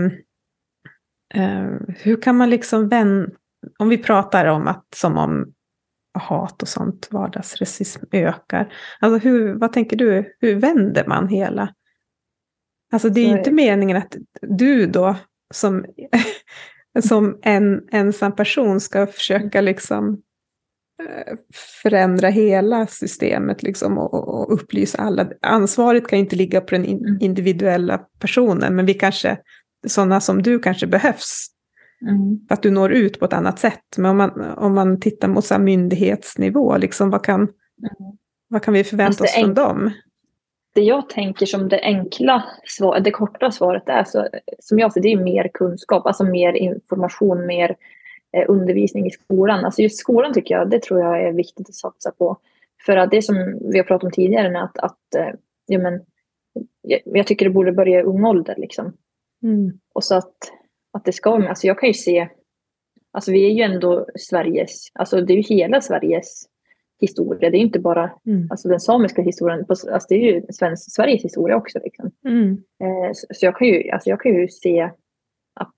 [1.98, 3.30] hur kan man liksom vända,
[3.78, 5.52] om vi pratar om att som om
[6.18, 8.72] hat och sånt, vardagsrasism ökar.
[9.00, 11.74] Alltså hur, vad tänker du, hur vänder man hela?
[12.92, 15.16] Alltså det är ju inte meningen att du då
[15.54, 15.84] som,
[17.08, 20.18] som en ensam person ska försöka liksom eh,
[21.82, 25.26] förändra hela systemet liksom och, och- upplysa alla.
[25.42, 27.18] Ansvaret kan ju inte ligga på den in, Mm.
[27.20, 29.38] individuella personen, men vi kanske,
[29.86, 31.46] sådana som du kanske behövs
[32.02, 32.38] Mm.
[32.48, 33.82] att du når ut på ett annat sätt.
[33.96, 37.48] Men om man, om man tittar mot så myndighetsnivå, liksom, vad, kan,
[38.48, 39.90] vad kan vi förvänta det oss från dem?
[40.74, 44.28] Det jag tänker som det enkla svar, det korta svaret är, så,
[44.58, 47.76] som jag ser det är mer kunskap, alltså mer information, mer eh,
[48.48, 49.64] undervisning i skolan.
[49.64, 52.36] Alltså just skolan tycker jag, det tror jag är viktigt att satsa på.
[52.86, 55.28] För att det som vi har pratat om tidigare, att, att eh,
[55.66, 56.00] ja, men,
[57.04, 58.54] jag, tycker det borde börja i ung ålder.
[58.58, 58.92] Liksom.
[59.42, 59.80] Mm.
[59.92, 60.34] Och så att,
[60.92, 62.28] att det ska, alltså jag kan ju se,
[63.10, 66.48] alltså vi är ju ändå Sveriges, alltså det är ju hela Sveriges
[67.00, 67.50] historia.
[67.50, 68.48] Det är ju inte bara Mm.
[68.50, 71.78] alltså den samiska historien, alltså det är ju svensk, Sveriges historia också.
[71.84, 72.10] Liksom.
[72.24, 72.62] Mm.
[72.82, 74.90] Eh, så, så jag, kan ju, alltså jag kan ju se
[75.54, 75.74] att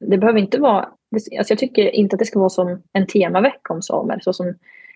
[0.00, 3.74] det behöver inte vara, alltså jag tycker inte att det ska vara som en temavecka
[3.74, 4.54] om samer, så som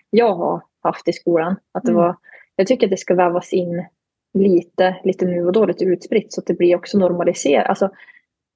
[0.09, 1.55] jag har haft i skolan.
[1.71, 2.03] Att det Mm.
[2.03, 2.15] var,
[2.55, 3.85] jag tycker att det ska vävas in
[4.33, 7.67] lite, lite nu och då, lite utspritt så att det blir också normaliserat.
[7.69, 7.89] Alltså,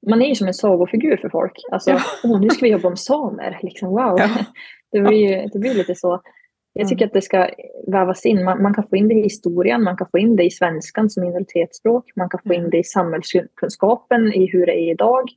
[0.08, 1.54] man är ju som en sagofigur för folk.
[1.72, 2.00] Alltså, Ja.
[2.24, 3.60] åh, nu ska vi jobba om samer.
[3.62, 4.16] Liksom, wow.
[4.20, 4.30] Ja.
[4.94, 6.22] Det, blir, det blir lite så.
[6.74, 6.88] Jag Ja.
[6.90, 7.50] tycker att det ska
[7.88, 8.44] vävas in.
[8.44, 11.10] Man, man kan få in det i historien, man kan få in det i svenskan
[11.10, 15.30] som minoritetsspråk, man kan få in det i samhällskunskapen i hur det är idag.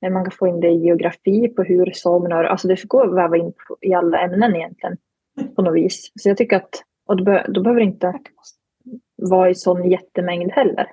[0.00, 2.48] Men Man kan få in det i geografi på hur samerna.
[2.48, 4.96] Alltså det går att väva in på- i alla ämnen egentligen
[5.56, 6.12] på något vis.
[6.20, 8.20] Så jag tycker att, och då, be, då behöver det inte
[9.16, 10.86] vara i sån jättemängd heller.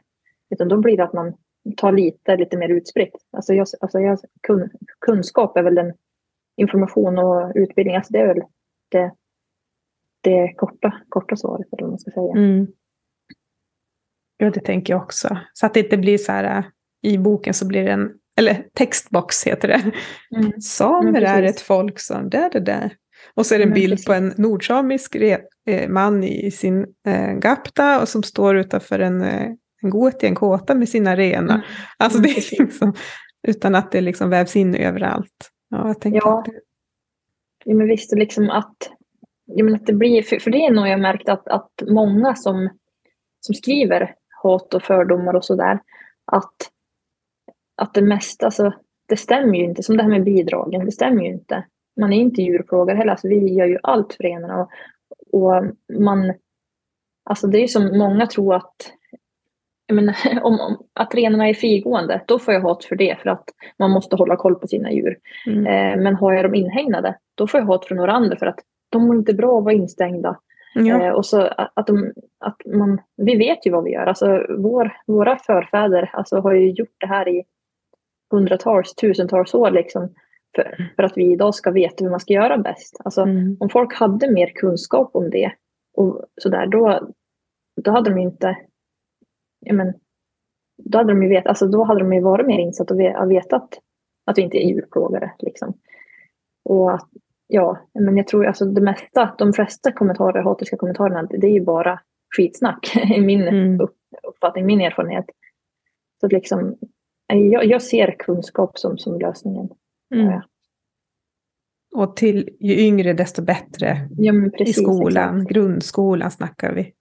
[0.50, 1.34] Utan då blir det att man
[1.78, 3.14] tar lite, lite mer utspritt.
[3.32, 5.94] Alltså jag, alltså jag, kun, kunskap är väl den
[6.58, 8.42] information och utbildning, alltså det är väl
[8.90, 9.12] det,
[10.22, 12.32] det korta, korta svaret eller vad man ska säga.
[12.32, 12.68] Mm.
[14.38, 15.38] Ja, det tänker jag också.
[15.54, 16.66] Så att det inte blir så här, äh,
[17.02, 19.92] i boken så blir det en, eller textbox heter det.
[20.38, 20.62] Mm.
[20.62, 22.92] Samer Ja, är ett folk som, där, där, där.
[23.34, 27.34] Och så är det en Men bild på en nordsamisk eh, man i sin eh,
[27.34, 31.56] gapta och som står utanför en, eh, en gåt i en kåta med sina renar.
[31.56, 31.66] Mm.
[31.98, 32.94] Alltså Mm, det är liksom,
[33.48, 35.52] utan att det liksom vävs in överallt.
[35.70, 36.40] Ja, jag Ja.
[36.40, 36.52] att det,
[37.70, 38.90] Ja, men visst, liksom att
[39.46, 42.36] jag menar, att det blir, för, för det är nog jag märkt att, att många
[42.36, 42.70] som,
[43.40, 45.80] som skriver hat och fördomar och sådär,
[46.26, 46.56] att,
[47.78, 48.74] att det mesta, alltså,
[49.06, 49.84] det stämmer ju inte.
[49.84, 51.66] Som det här med bidragen, det stämmer ju inte.
[52.00, 54.62] Man är inte djurplågare heller, alltså, vi gör ju allt för renarna.
[54.62, 54.70] Och,
[55.34, 55.64] och
[56.00, 56.34] man,
[57.24, 58.94] alltså det är som många tror att
[59.94, 63.50] menar, om, om, att renarna är frigående, då får jag hat för det, för att
[63.80, 65.18] man måste hålla koll på sina djur.
[65.48, 65.66] Mm.
[65.66, 68.60] Eh, men har jag dem inhägnade, då får jag hat från några andra för att
[68.90, 70.40] de mår inte bra att vara instängda.
[70.76, 71.04] Ja.
[71.04, 74.06] Eh, och så att, de, att man, vi vet ju vad vi gör.
[74.06, 77.44] Alltså, vår, våra förfäder alltså, har ju gjort det här i
[78.32, 79.72] hundratals, tusentals år.
[79.72, 80.14] Liksom,
[80.56, 82.98] för, för att vi idag ska veta hur man ska göra bäst.
[83.04, 83.58] Alltså, mm.
[83.60, 85.52] Om folk hade mer kunskap om det,
[85.94, 87.10] och så där, då,
[87.82, 88.58] då hade de inte...
[89.60, 89.94] Ja, men,
[90.78, 93.80] då hade de ju vet, alltså, då hade de ju varit mer insatta och vetat
[94.26, 95.32] att vi inte är djurplågare.
[95.40, 95.74] Liksom.
[96.66, 97.10] Och att,
[97.48, 101.62] ja, men jag tror alltså det mesta, de flesta kommentarer, hatiska kommentarerna, det är ju
[101.62, 102.00] bara
[102.38, 103.88] skitsnack i min mm.
[104.28, 105.26] uppfattning, min erfarenhet.
[106.22, 106.78] Så liksom,
[107.28, 109.70] jag, jag ser kunskap som, som lösningen.
[110.16, 110.26] Mm.
[110.26, 110.42] Ja.
[111.96, 115.54] Och till ju yngre desto bättre ja, precis, i skolan, exakt.
[115.54, 116.94] grundskolan snackar vi.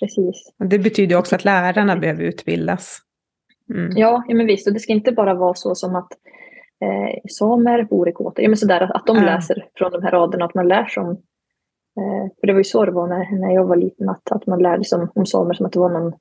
[0.00, 0.54] Precis.
[0.58, 2.98] Och det betyder också att lärarna behöver utbildas.
[3.70, 3.96] Mm.
[3.96, 4.66] Ja, ja, men visst.
[4.66, 6.12] Och det ska inte bara vara så som att
[6.80, 8.42] eh, samer bor i kåtor.
[8.42, 9.26] Ja, men sådär, att de mm.
[9.26, 11.10] läser från de här raderna, att man lär sig om...
[12.00, 14.46] Eh, för det var ju så det var när, när jag var liten, att, att
[14.46, 16.12] man lärde sig om, om samer som att det var någon,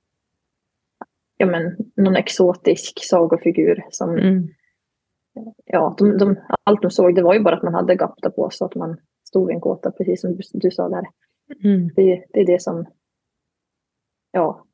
[1.46, 4.18] ja, men, någon exotisk sagofigur som...
[4.18, 4.48] Mm.
[5.66, 8.50] Ja, de, de, allt de såg det var ju bara att man hade gapta på
[8.52, 11.06] så att man stod i en kåta, precis som du, du sa där.
[11.64, 11.90] Mm.
[11.96, 12.86] Det, det är det som...
[14.32, 14.66] Ja,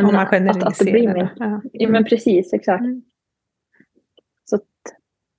[0.00, 0.68] om man generaliserar.
[0.68, 1.60] Att, att det blir min, ja.
[1.72, 1.88] ja.
[1.88, 2.84] men precis, exakt.
[2.84, 3.02] Mm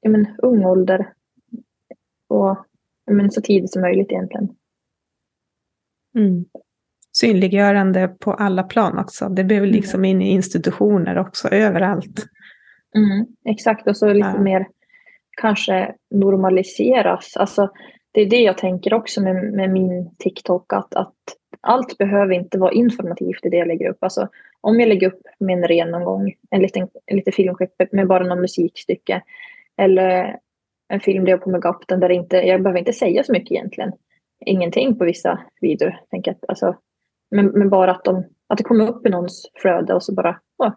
[0.01, 1.13] ja, men, ung ålder
[2.27, 2.57] och
[3.05, 4.55] ja, men, så tidigt som möjligt egentligen.
[6.15, 6.45] Mm.
[7.19, 9.29] Synliggörande på alla plan också.
[9.29, 9.75] Det behöver mm.
[9.75, 12.25] liksom in i institutioner också, överallt.
[12.95, 14.41] Mm, exakt, och så lite ja.
[14.41, 14.67] mer
[15.41, 17.37] kanske normaliseras.
[17.37, 17.69] Alltså,
[18.11, 21.15] det är det jag tänker också med, med min TikTok, att, att
[21.61, 23.97] allt behöver inte vara informativt i det jag lägger upp.
[24.03, 24.27] Alltså,
[24.61, 28.23] om jag lägger upp min ren någon gång, en liten, en liten filmklipp med bara
[28.23, 29.21] någon musikstycke,
[29.77, 30.37] eller
[30.87, 33.51] en film där jag på med gapten där inte, jag behöver inte säga så mycket
[33.51, 33.91] egentligen.
[34.45, 35.95] Ingenting på vissa videor.
[36.11, 36.75] Tänker att, alltså,
[37.31, 40.39] men, men bara att, de, att det kommer upp i någons flöde och så bara,
[40.57, 40.73] åh,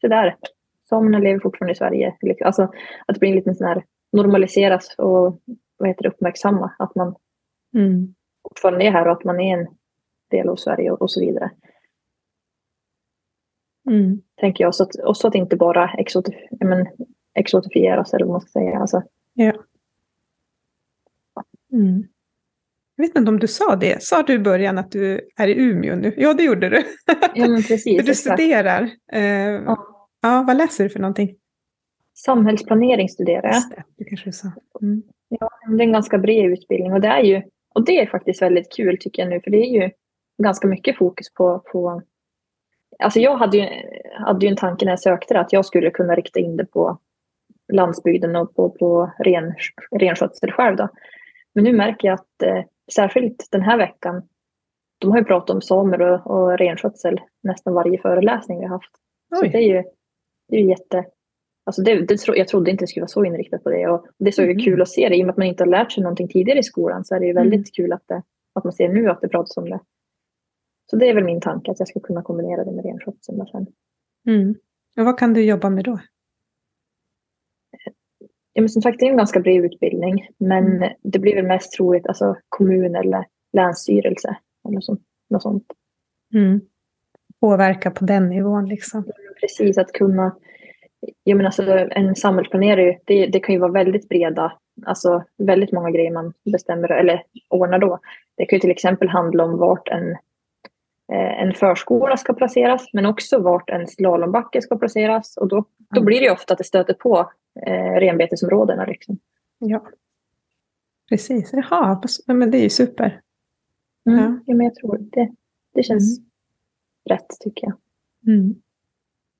[0.00, 0.36] se där.
[0.88, 2.16] Samerna lever fortfarande i Sverige.
[2.44, 2.62] Alltså,
[3.06, 5.40] att det blir lite sån här normaliseras och
[5.76, 7.14] vad heter det, uppmärksamma att man
[7.74, 8.14] mm.
[8.48, 9.66] fortfarande är här och att man är en
[10.30, 11.50] del av Sverige och, och så vidare.
[13.88, 14.22] Mm.
[14.34, 14.74] Tänker jag.
[14.74, 16.86] Så att, och så att inte bara exotif men,
[17.34, 18.78] exotifieras eller vad man ska säga.
[18.78, 19.02] Alltså.
[19.32, 19.52] Ja.
[21.72, 22.04] Mm.
[22.96, 24.02] Jag vet inte om du sa det.
[24.02, 26.14] Sa du i början att du är i Umeå nu?
[26.16, 26.82] Ja, det gjorde du.
[27.34, 28.00] Ja, men precis.
[28.00, 28.90] för du studerar.
[29.12, 29.86] Eh, ja.
[30.22, 30.44] ja.
[30.46, 31.36] vad läser du för någonting?
[32.14, 33.62] Samhällsplanering studerar jag.
[33.70, 34.52] Det, det kanske du sa.
[34.82, 35.02] Mm.
[35.28, 37.42] Ja, det är en ganska bred utbildning och det är ju
[37.74, 39.90] och det är faktiskt väldigt kul tycker jag nu för det är ju
[40.42, 42.02] ganska mycket fokus på, på
[42.98, 43.68] Alltså jag hade ju,
[44.26, 46.66] hade ju en tanke när jag sökte det att jag skulle kunna rikta in det
[46.66, 46.98] på
[47.72, 49.54] landsbygden och på, på ren,
[49.90, 50.76] renskötsel själv.
[50.76, 50.88] Då.
[51.54, 54.28] Men nu märker jag att eh, särskilt den här veckan,
[54.98, 58.90] de har ju pratat om samer och, och renskötsel nästan varje föreläsning vi har haft.
[59.30, 59.38] Oj.
[59.38, 59.82] Så det är ju,
[60.48, 61.04] det är ju jätte...
[61.66, 63.88] Alltså det, det, jag trodde inte det skulle vara så inriktat på det.
[63.88, 64.58] Och det är så mm.
[64.58, 65.16] kul att se det.
[65.16, 67.20] I och med att man inte har lärt sig någonting tidigare i skolan så är
[67.20, 67.64] det ju väldigt mm.
[67.76, 68.22] kul att, det,
[68.52, 69.80] att man ser nu att det pratas om det.
[70.90, 73.66] Så det är väl min tanke, att jag ska kunna kombinera det med renskötsel sen.
[74.26, 74.54] Mm.
[74.96, 75.98] Och vad kan du jobba med då?
[78.56, 80.92] Ja, men som sagt, det är en ganska bred utbildning, men mm.
[81.02, 84.36] det blir väl mest troligt alltså, kommun eller länsstyrelse.
[84.68, 84.96] Eller så,
[85.30, 85.64] något sånt.
[86.34, 86.60] Mm.
[87.40, 89.04] Påverka på den nivån liksom.
[89.40, 90.36] Precis, att kunna...
[91.24, 94.52] Jag menar, alltså, en samhällsplanerare, det, det kan ju vara väldigt breda,
[94.86, 97.98] alltså väldigt många grejer man bestämmer eller ordnar då.
[98.36, 100.10] Det kan ju till exempel handla om vart en,
[101.12, 105.36] eh, en förskola ska placeras, men också vart en slalombacke ska placeras.
[105.36, 106.06] Och då, då mm.
[106.06, 107.30] blir det ju ofta att det stöter på
[107.66, 108.84] eh, renbetesområdena.
[108.84, 109.18] Liksom.
[109.58, 109.86] Ja,
[111.08, 111.50] precis.
[111.52, 113.20] Jaha, men det är ju super.
[114.06, 114.40] Mm, ja.
[114.46, 114.54] ja.
[114.54, 115.32] men jag tror det,
[115.74, 116.28] det känns mm.
[117.10, 117.76] rätt tycker jag.
[118.34, 118.54] Mm.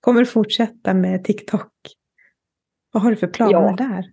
[0.01, 1.73] Kommer du fortsätta med TikTok?
[2.93, 3.77] Vad har du för planer ja.
[3.77, 4.13] där?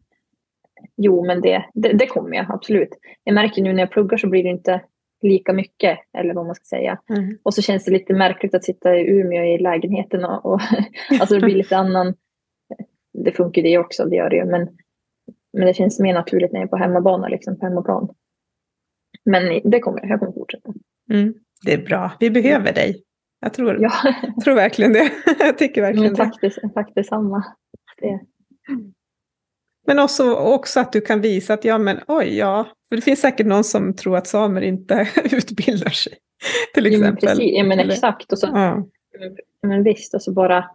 [0.95, 2.89] Jo, men det, det, det, kommer jag absolut.
[3.23, 4.81] Jag märker nu när jag pluggar så blir det inte
[5.21, 6.99] lika mycket, eller vad man ska säga.
[7.09, 7.37] Mm.
[7.43, 10.61] Och så känns det lite märkligt att sitta i Umeå i lägenheten och, och
[11.19, 12.13] alltså det blir lite annan
[13.13, 14.45] det funkar det också, det gör det ju.
[14.45, 14.69] Men,
[15.53, 18.15] men det känns mer naturligt när jag är på hemmabana, liksom på hemmaplan.
[19.25, 20.73] Men det kommer jag, jag kommer fortsätta.
[21.11, 21.33] Mm.
[21.65, 23.03] Det är bra, vi behöver dig.
[23.39, 23.91] Jag tror, Ja,
[24.35, 25.11] jag tror verkligen det.
[25.39, 27.43] jag tycker verkligen men tack, det, tack detsamma.
[28.01, 28.19] Det,
[29.87, 33.21] Men också, också att du kan visa att ja men oj ja, för det finns
[33.21, 36.13] säkert någon som tror att samer inte utbildar sig.
[36.73, 37.29] Till ja, men exempel.
[37.29, 38.31] precis, ja, men exakt.
[38.31, 38.47] Och så.
[38.47, 38.87] Ja,
[39.61, 40.65] men visst, alltså bara...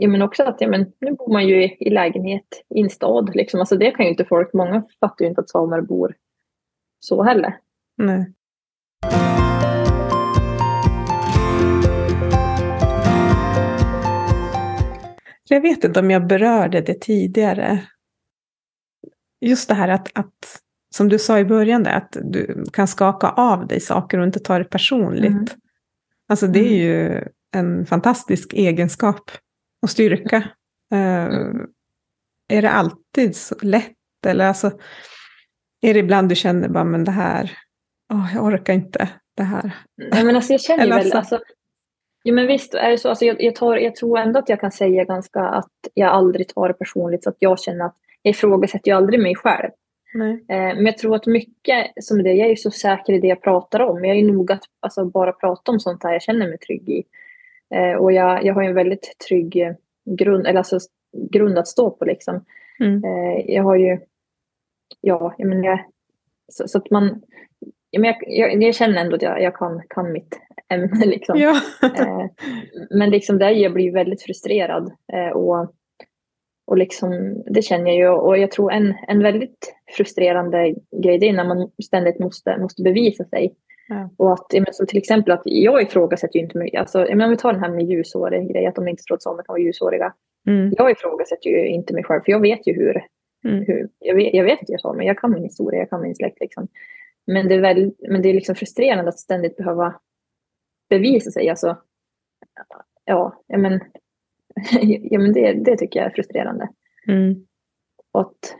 [0.00, 2.90] Ja, men också att ja, men nu bor man ju i, i lägenhet i en
[2.90, 3.30] stad.
[3.34, 3.60] Liksom.
[3.60, 4.52] Alltså, det kan ju inte folk...
[4.52, 6.14] Många fattar ju inte att samer bor
[7.00, 7.56] så heller.
[7.96, 8.32] Nej.
[15.48, 17.82] Jag vet inte om jag berörde det tidigare.
[19.40, 20.62] Just det här att, att
[20.94, 24.40] som du sa i början, där, att du kan skaka av dig saker och inte
[24.40, 25.26] ta det personligt.
[25.26, 25.46] Mm.
[26.28, 27.24] Alltså det är ju
[27.56, 29.30] en fantastisk egenskap
[29.82, 30.48] och styrka.
[30.92, 31.66] Mm.
[32.48, 33.92] Är det alltid så lätt?
[34.26, 34.70] Eller alltså,
[35.80, 37.52] är det ibland du känner bara, men det här,
[38.12, 39.70] åh, jag orkar inte det här.
[39.96, 41.12] Nej, men alltså, jag känner Eller väl...
[41.12, 41.40] alltså- Alltså,
[42.22, 43.08] ja, men visst är det så.
[43.08, 46.48] Alltså, jag, jag, tar, jag tror ändå att jag kan säga ganska att jag aldrig
[46.48, 47.24] tar det personligt.
[47.24, 49.70] Så att jag känner att jag ifrågasätter ju aldrig mig själv.
[50.14, 50.32] Nej.
[50.48, 53.28] Eh, Men jag tror att mycket som det, jag är ju så säker i det
[53.28, 54.04] jag pratar om.
[54.04, 57.04] Jag är noga att alltså, bara prata om sånt här jag känner mig trygg i.
[57.74, 59.72] Eh, Och jag, jag har en väldigt trygg eh,
[60.04, 60.78] grund, eller alltså,
[61.30, 62.04] grund att stå på.
[62.04, 62.44] Liksom.
[62.80, 63.04] Mm.
[63.04, 63.98] Eh, Jag har ju,
[65.00, 65.84] ja, jag menar,
[66.52, 67.22] så, så att man,
[67.90, 71.06] jag, jag, jag, känner ändå att jag, jag kan, kan mitt ämne.
[71.06, 71.38] Liksom.
[71.38, 71.60] Ja.
[72.90, 74.92] Men liksom där jag blir väldigt frustrerad.
[75.34, 75.74] Och,
[76.66, 78.08] och liksom, det känner jag ju.
[78.08, 82.82] Och jag tror en, en väldigt frustrerande grej det är när man ständigt måste, måste
[82.82, 83.54] bevisa sig.
[83.88, 84.10] Ja.
[84.16, 86.78] Och att, som till exempel att jag ifrågasätter ju inte.
[86.78, 89.42] Alltså, om vi tar den här med ljusårig grej, att de inte tror att samer
[89.42, 90.14] kan vara ljusåriga.
[90.46, 90.72] Mm.
[90.76, 93.04] Jag ifrågasätter ju inte mig själv, för jag vet ju hur.
[93.44, 93.64] Mm.
[93.66, 96.02] hur jag, vet, jag vet att jag är samer, jag kan min historia, jag kan
[96.02, 96.40] min släkt.
[96.40, 96.68] Liksom.
[97.26, 100.00] Men det är, väl, men det är liksom frustrerande att ständigt behöva
[100.88, 101.48] bevisa sig.
[101.48, 101.76] Alltså,
[103.04, 103.80] ja, ja, men,
[104.82, 106.68] ja, men det, det tycker jag är frustrerande.
[107.08, 107.46] Mm.
[108.12, 108.56] Och att,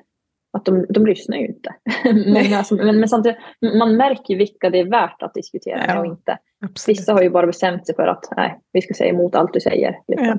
[0.50, 1.74] att de, de lyssnar ju inte.
[2.04, 3.38] men, alltså, men, men samtidigt,
[3.78, 6.00] man märker ju vilka det är värt att diskutera med Ja.
[6.00, 6.38] och inte.
[6.60, 6.98] Absolut.
[6.98, 9.60] Vissa har ju bara bestämt sig för att nej, vi ska säga emot allt du
[9.60, 9.98] säger.
[10.08, 10.26] Liksom.
[10.26, 10.38] Ja.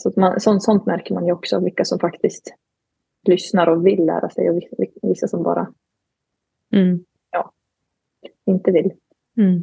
[0.00, 2.54] Så att man, sånt, sånt märker man ju också, vilka som faktiskt
[3.28, 5.68] lyssnar och vill lära sig och vi- vissa som bara
[6.72, 7.04] Mm.
[8.46, 8.92] inte vill.
[9.36, 9.62] Mm.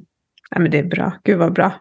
[0.50, 1.14] Ja, men det är bra.
[1.24, 1.74] Gud vad bra.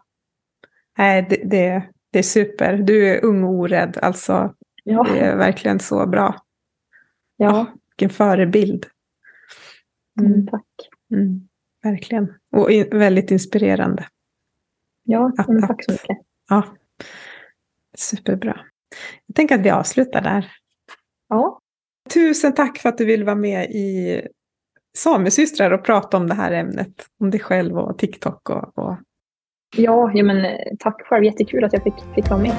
[0.99, 2.77] Nej, det, det, det är super.
[2.77, 3.99] Du är ung och orädd.
[4.03, 4.55] Alltså,
[4.85, 6.35] Ja, det är verkligen så bra.
[7.37, 7.67] Ja.
[7.91, 8.87] Vilken förebild.
[10.21, 10.47] Mm, Mm.
[10.47, 10.67] tack.
[11.13, 11.49] Mm.
[11.83, 12.33] Verkligen.
[12.53, 14.07] Och i, väldigt inspirerande.
[15.03, 16.17] Ja, att- tack så mycket.
[16.49, 16.63] Ja.
[17.97, 18.61] Superbra.
[19.27, 20.53] Jag tänker att vi avslutar där.
[21.29, 21.61] Ja,
[22.15, 24.21] Tusen tack för att du vill vara med i
[24.97, 27.07] Samesystrar och prata om det här ämnet.
[27.21, 28.97] Om dig själv och TikTok och, och
[29.77, 31.25] ja, ja men eh, tack själv.
[31.25, 32.57] Jättekul att jag fick, fick vara med.